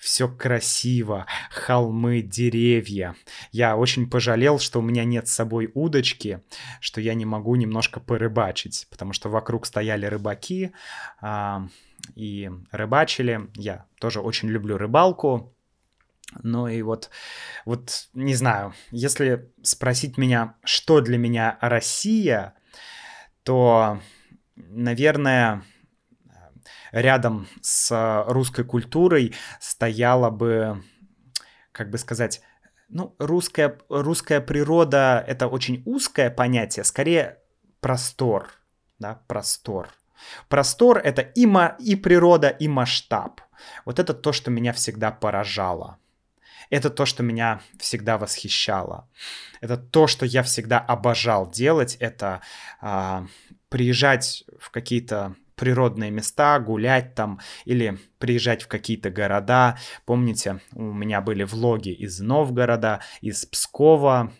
все 0.00 0.28
красиво, 0.28 1.26
холмы, 1.48 2.22
деревья. 2.22 3.14
Я 3.52 3.76
очень 3.76 4.10
пожалел, 4.10 4.58
что 4.58 4.80
у 4.80 4.82
меня 4.82 5.04
нет 5.04 5.28
с 5.28 5.32
собой 5.32 5.70
удочки, 5.74 6.42
что 6.80 7.00
я 7.00 7.14
не 7.14 7.24
могу 7.24 7.54
немножко 7.54 8.00
порыбачить, 8.00 8.88
потому 8.90 9.12
что 9.12 9.28
вокруг 9.28 9.64
стояли 9.64 10.06
рыбаки 10.06 10.72
а, 11.20 11.68
и 12.16 12.50
рыбачили. 12.72 13.48
Я 13.54 13.86
тоже 14.00 14.20
очень 14.20 14.48
люблю 14.48 14.76
рыбалку, 14.76 15.56
ну 16.42 16.68
и 16.68 16.82
вот, 16.82 17.10
вот 17.64 18.08
не 18.12 18.34
знаю, 18.34 18.74
если 18.90 19.50
спросить 19.62 20.18
меня, 20.18 20.56
что 20.64 21.00
для 21.00 21.18
меня 21.18 21.58
Россия, 21.60 22.54
то, 23.46 24.00
наверное, 24.56 25.62
рядом 26.90 27.46
с 27.62 28.24
русской 28.26 28.64
культурой 28.64 29.34
стояла 29.60 30.30
бы, 30.30 30.82
как 31.70 31.90
бы 31.90 31.98
сказать, 31.98 32.42
ну, 32.88 33.14
русская, 33.20 33.78
русская 33.88 34.40
природа— 34.40 35.24
это 35.28 35.46
очень 35.46 35.84
узкое 35.86 36.28
понятие, 36.28 36.84
скорее 36.84 37.38
простор, 37.80 38.50
да, 38.98 39.22
простор. 39.28 39.90
Простор— 40.48 40.98
это 41.04 41.22
и, 41.22 41.46
ма, 41.46 41.76
и 41.78 41.94
природа, 41.94 42.48
и 42.48 42.66
масштаб. 42.66 43.40
Вот 43.84 44.00
это 44.00 44.12
то, 44.12 44.32
что 44.32 44.50
меня 44.50 44.72
всегда 44.72 45.12
поражало. 45.12 45.98
Это 46.70 46.90
то, 46.90 47.06
что 47.06 47.22
меня 47.22 47.60
всегда 47.78 48.18
восхищало. 48.18 49.08
Это 49.60 49.76
то, 49.76 50.06
что 50.06 50.26
я 50.26 50.42
всегда 50.42 50.78
обожал 50.78 51.50
делать. 51.50 51.96
Это 51.96 52.40
а, 52.80 53.26
приезжать 53.68 54.44
в 54.58 54.70
какие-то 54.70 55.36
природные 55.54 56.10
места, 56.10 56.58
гулять 56.60 57.14
там 57.14 57.40
или 57.64 57.98
приезжать 58.18 58.62
в 58.62 58.68
какие-то 58.68 59.10
города. 59.10 59.78
Помните, 60.04 60.60
у 60.72 60.92
меня 60.92 61.20
были 61.20 61.44
влоги 61.44 61.90
из 61.90 62.20
Новгорода, 62.20 63.00
из 63.20 63.44
Пскова. 63.46 64.32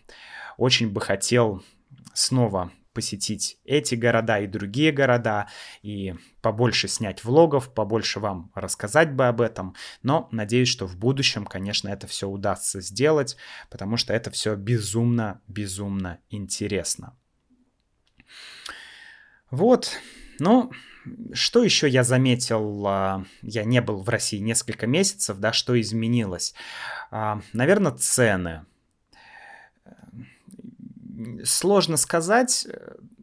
Очень 0.56 0.90
бы 0.90 1.00
хотел 1.00 1.64
снова 2.12 2.70
посетить 2.96 3.58
эти 3.66 3.94
города 3.94 4.38
и 4.38 4.46
другие 4.46 4.90
города, 4.90 5.48
и 5.82 6.14
побольше 6.40 6.88
снять 6.88 7.24
влогов, 7.24 7.74
побольше 7.74 8.20
вам 8.20 8.50
рассказать 8.54 9.12
бы 9.12 9.28
об 9.28 9.42
этом. 9.42 9.74
Но 10.02 10.28
надеюсь, 10.32 10.70
что 10.70 10.86
в 10.86 10.96
будущем, 10.96 11.44
конечно, 11.44 11.90
это 11.90 12.06
все 12.06 12.26
удастся 12.26 12.80
сделать, 12.80 13.36
потому 13.68 13.98
что 13.98 14.14
это 14.14 14.30
все 14.30 14.54
безумно, 14.54 15.42
безумно 15.46 16.20
интересно. 16.30 17.14
Вот, 19.50 19.90
ну, 20.38 20.72
что 21.34 21.62
еще 21.62 21.86
я 21.86 22.02
заметил? 22.02 22.86
А, 22.86 23.26
я 23.42 23.64
не 23.64 23.82
был 23.82 24.02
в 24.02 24.08
России 24.08 24.38
несколько 24.38 24.86
месяцев, 24.86 25.36
да, 25.36 25.52
что 25.52 25.78
изменилось? 25.78 26.54
А, 27.10 27.42
Наверное, 27.52 27.92
цены 27.92 28.64
сложно 31.44 31.96
сказать, 31.96 32.66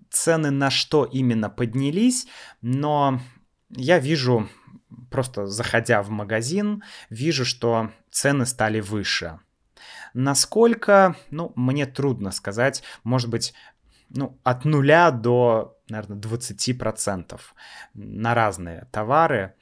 цены 0.09 0.51
на 0.51 0.69
что 0.69 1.05
именно 1.05 1.49
поднялись, 1.49 2.27
но 2.61 3.19
я 3.69 3.99
вижу 3.99 4.49
просто 5.09 5.47
заходя 5.47 6.01
в 6.01 6.09
магазин, 6.09 6.83
вижу, 7.09 7.45
что 7.45 7.91
цены 8.11 8.45
стали 8.45 8.79
выше. 8.79 9.39
Насколько, 10.13 11.15
ну, 11.31 11.51
мне 11.55 11.85
трудно 11.85 12.31
сказать, 12.31 12.83
может 13.03 13.29
быть, 13.29 13.53
ну, 14.09 14.39
от 14.43 14.65
нуля 14.65 15.11
до, 15.11 15.79
наверное, 15.89 16.17
20% 16.17 17.39
на 17.93 18.33
разные 18.33 18.87
товары. 18.91 19.55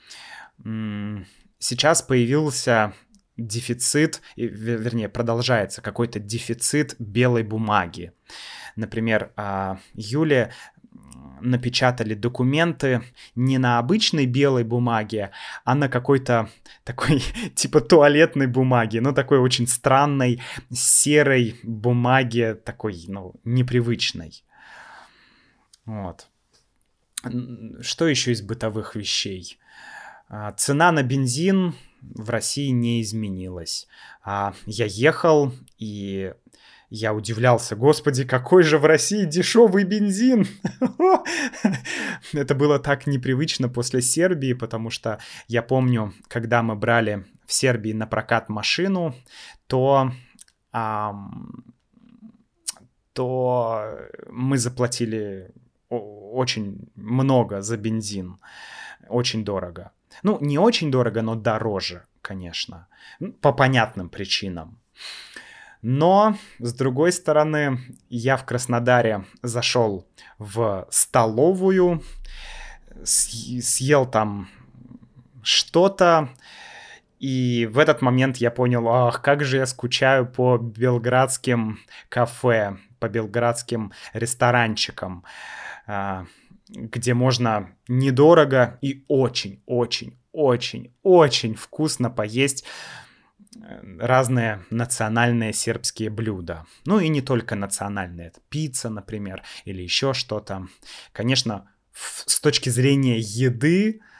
Сейчас 1.58 2.02
появился 2.02 2.94
дефицит, 3.38 4.22
вернее, 4.36 5.10
продолжается 5.10 5.82
какой-то 5.82 6.20
дефицит 6.20 6.96
белой 7.00 7.44
бумаги. 7.44 8.12
Например, 8.76 9.32
а, 9.36 9.80
Юлия 9.94 10.52
напечатали 11.42 12.14
документы 12.14 13.02
не 13.36 13.58
на 13.58 13.80
обычной 13.80 14.26
белой 14.26 14.64
бумаге, 14.64 15.32
а 15.64 15.76
на 15.76 15.90
какой-то 15.90 16.50
такой 16.84 17.24
типа 17.56 17.82
туалетной 17.82 18.48
бумаги, 18.48 19.00
ну 19.00 19.14
такой 19.14 19.40
очень 19.40 19.68
странной 19.68 20.42
серой 20.72 21.60
бумаге, 21.64 22.56
такой, 22.56 23.04
ну, 23.08 23.36
непривычной. 23.44 24.44
Вот. 25.86 26.28
Что 27.82 28.08
еще 28.08 28.32
из 28.32 28.42
бытовых 28.42 28.96
вещей? 28.96 29.58
А, 30.28 30.52
цена 30.54 30.92
на 30.92 31.04
бензин 31.04 31.76
в 32.02 32.30
России 32.30 32.70
не 32.70 33.02
изменилась. 33.02 33.88
А, 34.24 34.54
я 34.66 34.86
ехал 34.86 35.54
и 35.78 36.34
я 36.90 37.14
удивлялся, 37.14 37.78
господи, 37.78 38.26
какой 38.26 38.64
же 38.64 38.78
в 38.78 38.86
России 38.86 39.24
дешевый 39.24 39.86
бензин! 39.86 40.46
Это 42.34 42.54
было 42.54 42.80
так 42.80 43.08
непривычно 43.08 43.70
после 43.70 44.02
Сербии, 44.02 44.52
потому 44.52 44.90
что 44.90 45.18
я 45.48 45.62
помню, 45.62 46.14
когда 46.28 46.62
мы 46.62 46.76
брали 46.76 47.26
в 47.46 47.54
Сербии 47.54 47.94
на 47.94 48.08
прокат 48.08 48.50
машину, 48.50 49.16
то 49.68 50.12
то 53.14 53.98
мы 54.30 54.58
заплатили 54.58 55.52
очень 55.90 56.90
много 56.96 57.62
за 57.62 57.78
бензин, 57.78 58.38
очень 59.08 59.44
дорого. 59.44 59.92
Ну, 60.24 60.38
не 60.42 60.58
очень 60.58 60.92
дорого, 60.92 61.22
но 61.22 61.36
дороже, 61.36 62.04
конечно, 62.22 62.88
по 63.42 63.54
понятным 63.54 64.10
причинам. 64.10 64.80
Но, 65.82 66.38
с 66.60 66.74
другой 66.74 67.12
стороны, 67.12 67.80
я 68.10 68.38
в 68.38 68.46
Краснодаре 68.46 69.26
зашел 69.42 70.06
в 70.38 70.88
столовую, 70.92 72.04
съел 73.04 74.06
там 74.06 74.48
что-то, 75.42 76.30
и 77.20 77.68
в 77.72 77.78
этот 77.78 78.02
момент 78.02 78.38
я 78.38 78.52
понял, 78.52 78.88
ах, 78.88 79.22
как 79.22 79.44
же 79.44 79.58
я 79.58 79.66
скучаю 79.66 80.26
по 80.26 80.58
белградским 80.58 81.80
кафе, 82.10 82.78
по 83.00 83.10
белградским 83.10 83.92
ресторанчикам, 84.14 85.24
а, 85.86 86.26
где 86.72 87.14
можно 87.14 87.70
недорого 87.88 88.80
и 88.82 89.06
очень-очень-очень-очень 89.08 91.56
вкусно 91.56 92.10
поесть 92.10 92.66
разные 94.00 94.64
национальные 94.70 95.54
сербские 95.54 96.10
блюда. 96.10 96.66
Ну 96.86 97.00
и 97.00 97.10
не 97.10 97.22
только 97.22 97.56
национальные, 97.56 98.28
это 98.28 98.40
пицца, 98.50 98.90
например, 98.90 99.44
или 99.66 99.82
еще 99.82 100.14
что-то. 100.14 100.68
Конечно, 101.12 101.70
с 101.94 102.40
точки 102.40 102.70
зрения 102.70 103.20
еды, 103.20 104.00
э, 104.00 104.11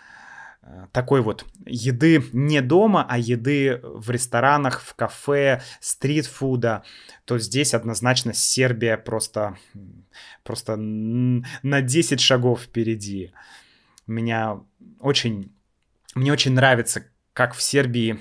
такой 0.92 1.22
вот 1.22 1.46
еды 1.66 2.24
не 2.34 2.62
дома, 2.62 3.06
а 3.08 3.18
еды 3.18 3.80
в 3.84 4.10
ресторанах, 4.12 4.82
в 4.82 4.94
кафе, 4.94 5.62
стритфуда, 5.80 6.84
то 7.26 7.40
здесь 7.40 7.74
однозначно 7.74 8.34
Сербия 8.34 8.98
просто, 8.98 9.58
просто 10.44 10.76
на 10.76 11.82
10 11.82 12.20
шагов 12.20 12.62
впереди. 12.62 13.34
Меня 14.06 14.60
очень, 15.00 15.52
мне 16.14 16.32
очень 16.32 16.54
нравится, 16.54 17.06
как 17.34 17.54
в 17.54 17.62
Сербии 17.62 18.20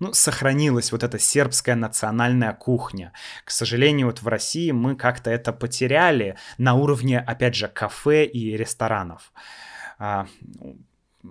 ну, 0.00 0.12
сохранилась 0.12 0.92
вот 0.92 1.02
эта 1.02 1.18
сербская 1.18 1.76
национальная 1.76 2.52
кухня. 2.52 3.12
К 3.44 3.50
сожалению, 3.50 4.06
вот 4.06 4.22
в 4.22 4.28
России 4.28 4.70
мы 4.70 4.96
как-то 4.96 5.30
это 5.30 5.52
потеряли 5.52 6.36
на 6.58 6.74
уровне, 6.74 7.20
опять 7.20 7.54
же, 7.54 7.68
кафе 7.68 8.24
и 8.24 8.56
ресторанов. 8.56 9.32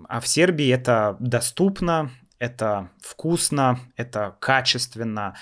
А, 0.08 0.20
в 0.20 0.26
Сербии 0.26 0.68
это 0.68 1.16
доступно, 1.20 2.10
это 2.38 2.90
вкусно, 3.00 3.78
это 3.96 4.36
качественно. 4.40 5.36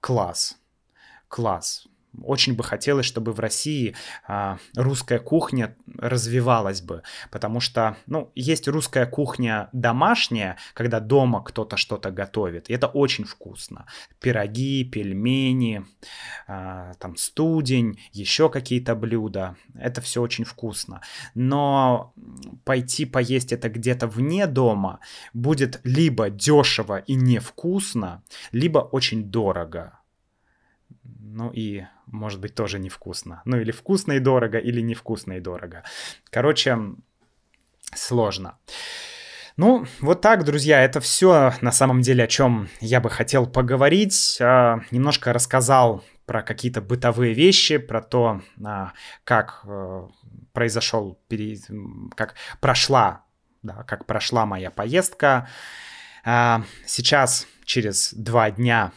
Класс. 0.00 0.58
Класс. 1.28 1.86
Очень 2.22 2.56
бы 2.56 2.64
хотелось, 2.64 3.06
чтобы 3.06 3.32
в 3.32 3.38
России 3.38 3.94
а, 4.26 4.58
русская 4.74 5.20
кухня 5.20 5.76
развивалась 5.96 6.82
бы, 6.82 7.02
потому 7.30 7.60
что, 7.60 7.96
ну, 8.06 8.32
есть 8.34 8.66
русская 8.66 9.06
кухня 9.06 9.68
домашняя, 9.72 10.56
когда 10.74 10.98
дома 10.98 11.42
кто-то 11.42 11.76
что-то 11.76 12.10
готовит, 12.10 12.68
и 12.68 12.72
это 12.72 12.88
очень 12.88 13.24
вкусно. 13.24 13.86
Пироги, 14.20 14.82
пельмени, 14.84 15.84
а, 16.48 16.94
там 16.94 17.16
студень, 17.16 18.00
еще 18.12 18.50
какие-то 18.50 18.96
блюда, 18.96 19.56
это 19.74 20.00
все 20.00 20.20
очень 20.20 20.44
вкусно. 20.44 21.02
Но 21.34 22.12
пойти 22.64 23.04
поесть 23.04 23.52
это 23.52 23.68
где-то 23.68 24.08
вне 24.08 24.46
дома 24.46 24.98
будет 25.32 25.80
либо 25.84 26.28
дешево 26.28 26.98
и 26.98 27.14
невкусно, 27.14 28.22
либо 28.50 28.78
очень 28.78 29.30
дорого. 29.30 29.99
Ну 31.18 31.50
и 31.50 31.84
может 32.06 32.40
быть 32.40 32.54
тоже 32.54 32.78
невкусно. 32.78 33.42
Ну 33.44 33.58
или 33.58 33.70
вкусно 33.70 34.12
и 34.12 34.18
дорого, 34.20 34.58
или 34.58 34.80
невкусно 34.80 35.34
и 35.34 35.40
дорого. 35.40 35.84
Короче, 36.30 36.78
сложно. 37.94 38.58
Ну, 39.56 39.84
вот 40.00 40.20
так, 40.22 40.44
друзья, 40.44 40.82
это 40.82 41.00
все 41.00 41.52
на 41.60 41.72
самом 41.72 42.00
деле, 42.00 42.24
о 42.24 42.28
чем 42.28 42.68
я 42.80 43.00
бы 43.00 43.10
хотел 43.10 43.46
поговорить. 43.46 44.38
А, 44.40 44.80
немножко 44.90 45.32
рассказал 45.32 46.02
про 46.24 46.42
какие-то 46.42 46.80
бытовые 46.80 47.34
вещи, 47.34 47.76
про 47.76 48.00
то, 48.00 48.40
а, 48.64 48.92
как 49.24 49.62
э, 49.64 50.06
произошел, 50.52 51.18
как 52.14 52.36
прошла, 52.60 53.24
да, 53.62 53.82
как 53.82 54.06
прошла 54.06 54.46
моя 54.46 54.70
поездка. 54.70 55.48
А, 56.24 56.62
сейчас, 56.86 57.46
через 57.64 58.14
два 58.14 58.50
дня, 58.50 58.92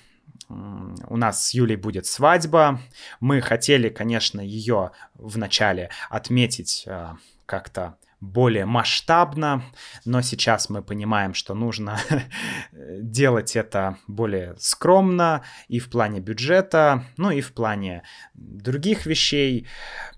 у 0.50 1.18
нас 1.18 1.48
с 1.48 1.54
Юлей 1.54 1.76
будет 1.76 2.06
свадьба. 2.06 2.80
Мы 3.20 3.42
хотели, 3.42 3.90
конечно, 3.90 4.42
ее 4.42 4.92
вначале 5.16 5.90
отметить 6.10 6.84
э, 6.86 7.14
как-то 7.46 7.98
более 8.24 8.66
масштабно, 8.66 9.64
но 10.06 10.22
сейчас 10.22 10.70
мы 10.70 10.82
понимаем, 10.82 11.34
что 11.34 11.54
нужно 11.54 12.00
делать 12.72 13.56
это 13.56 13.98
более 14.08 14.56
скромно 14.58 15.44
и 15.68 15.80
в 15.80 15.90
плане 15.90 16.22
бюджета, 16.22 17.04
ну 17.18 17.32
и 17.32 17.42
в 17.42 17.54
плане 17.54 18.04
других 18.34 19.06
вещей. 19.06 19.68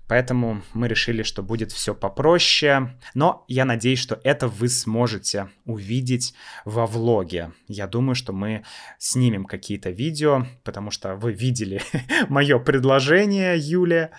Поэтому 0.08 0.62
мы 0.72 0.88
решили, 0.88 1.22
что 1.22 1.42
будет 1.42 1.72
все 1.72 1.94
попроще. 1.94 2.96
Но 3.14 3.44
я 3.48 3.64
надеюсь, 3.64 3.98
что 3.98 4.20
это 4.22 4.48
вы 4.48 4.68
сможете 4.68 5.48
увидеть 5.64 6.34
во 6.64 6.86
влоге. 6.86 7.52
Я 7.66 7.86
думаю, 7.86 8.14
что 8.14 8.32
мы 8.32 8.64
снимем 8.98 9.44
какие-то 9.44 9.90
видео, 9.90 10.46
потому 10.64 10.90
что 10.90 11.16
вы 11.16 11.32
видели 11.32 11.82
мое 12.28 12.58
предложение, 12.58 13.56
Юлия. 13.58 14.10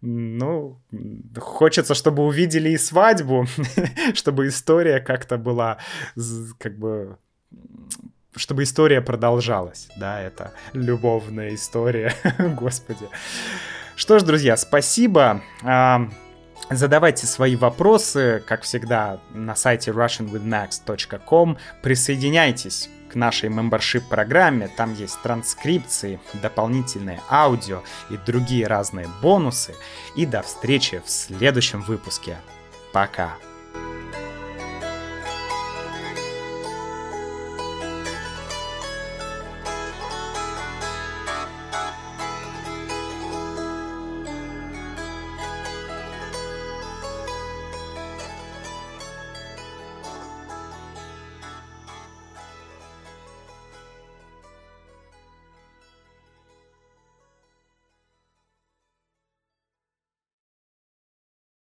Ну, 0.00 0.80
хочется, 1.38 1.94
чтобы 1.94 2.24
увидели 2.24 2.70
и 2.70 2.78
свадьбу, 2.78 3.46
чтобы 4.14 4.48
история 4.48 5.00
как-то 5.00 5.38
была, 5.38 5.78
как 6.58 6.78
бы, 6.78 7.18
чтобы 8.36 8.62
история 8.62 9.00
продолжалась, 9.00 9.88
да, 9.96 10.20
это 10.20 10.52
любовная 10.74 11.54
история, 11.54 12.14
господи. 12.38 13.08
Что 13.96 14.18
ж, 14.18 14.22
друзья, 14.22 14.58
спасибо. 14.58 15.40
А, 15.62 16.06
задавайте 16.70 17.26
свои 17.26 17.56
вопросы, 17.56 18.44
как 18.46 18.62
всегда, 18.62 19.20
на 19.32 19.56
сайте 19.56 19.90
russianwithmax.com. 19.90 21.56
Присоединяйтесь 21.82 22.90
к 23.10 23.14
нашей 23.14 23.48
мембершип 23.48 24.06
программе. 24.06 24.68
Там 24.68 24.92
есть 24.92 25.20
транскрипции, 25.22 26.20
дополнительные 26.34 27.22
аудио 27.30 27.82
и 28.10 28.18
другие 28.18 28.66
разные 28.66 29.08
бонусы. 29.22 29.74
И 30.14 30.26
до 30.26 30.42
встречи 30.42 31.02
в 31.02 31.08
следующем 31.08 31.80
выпуске. 31.80 32.36
Пока. 32.92 33.36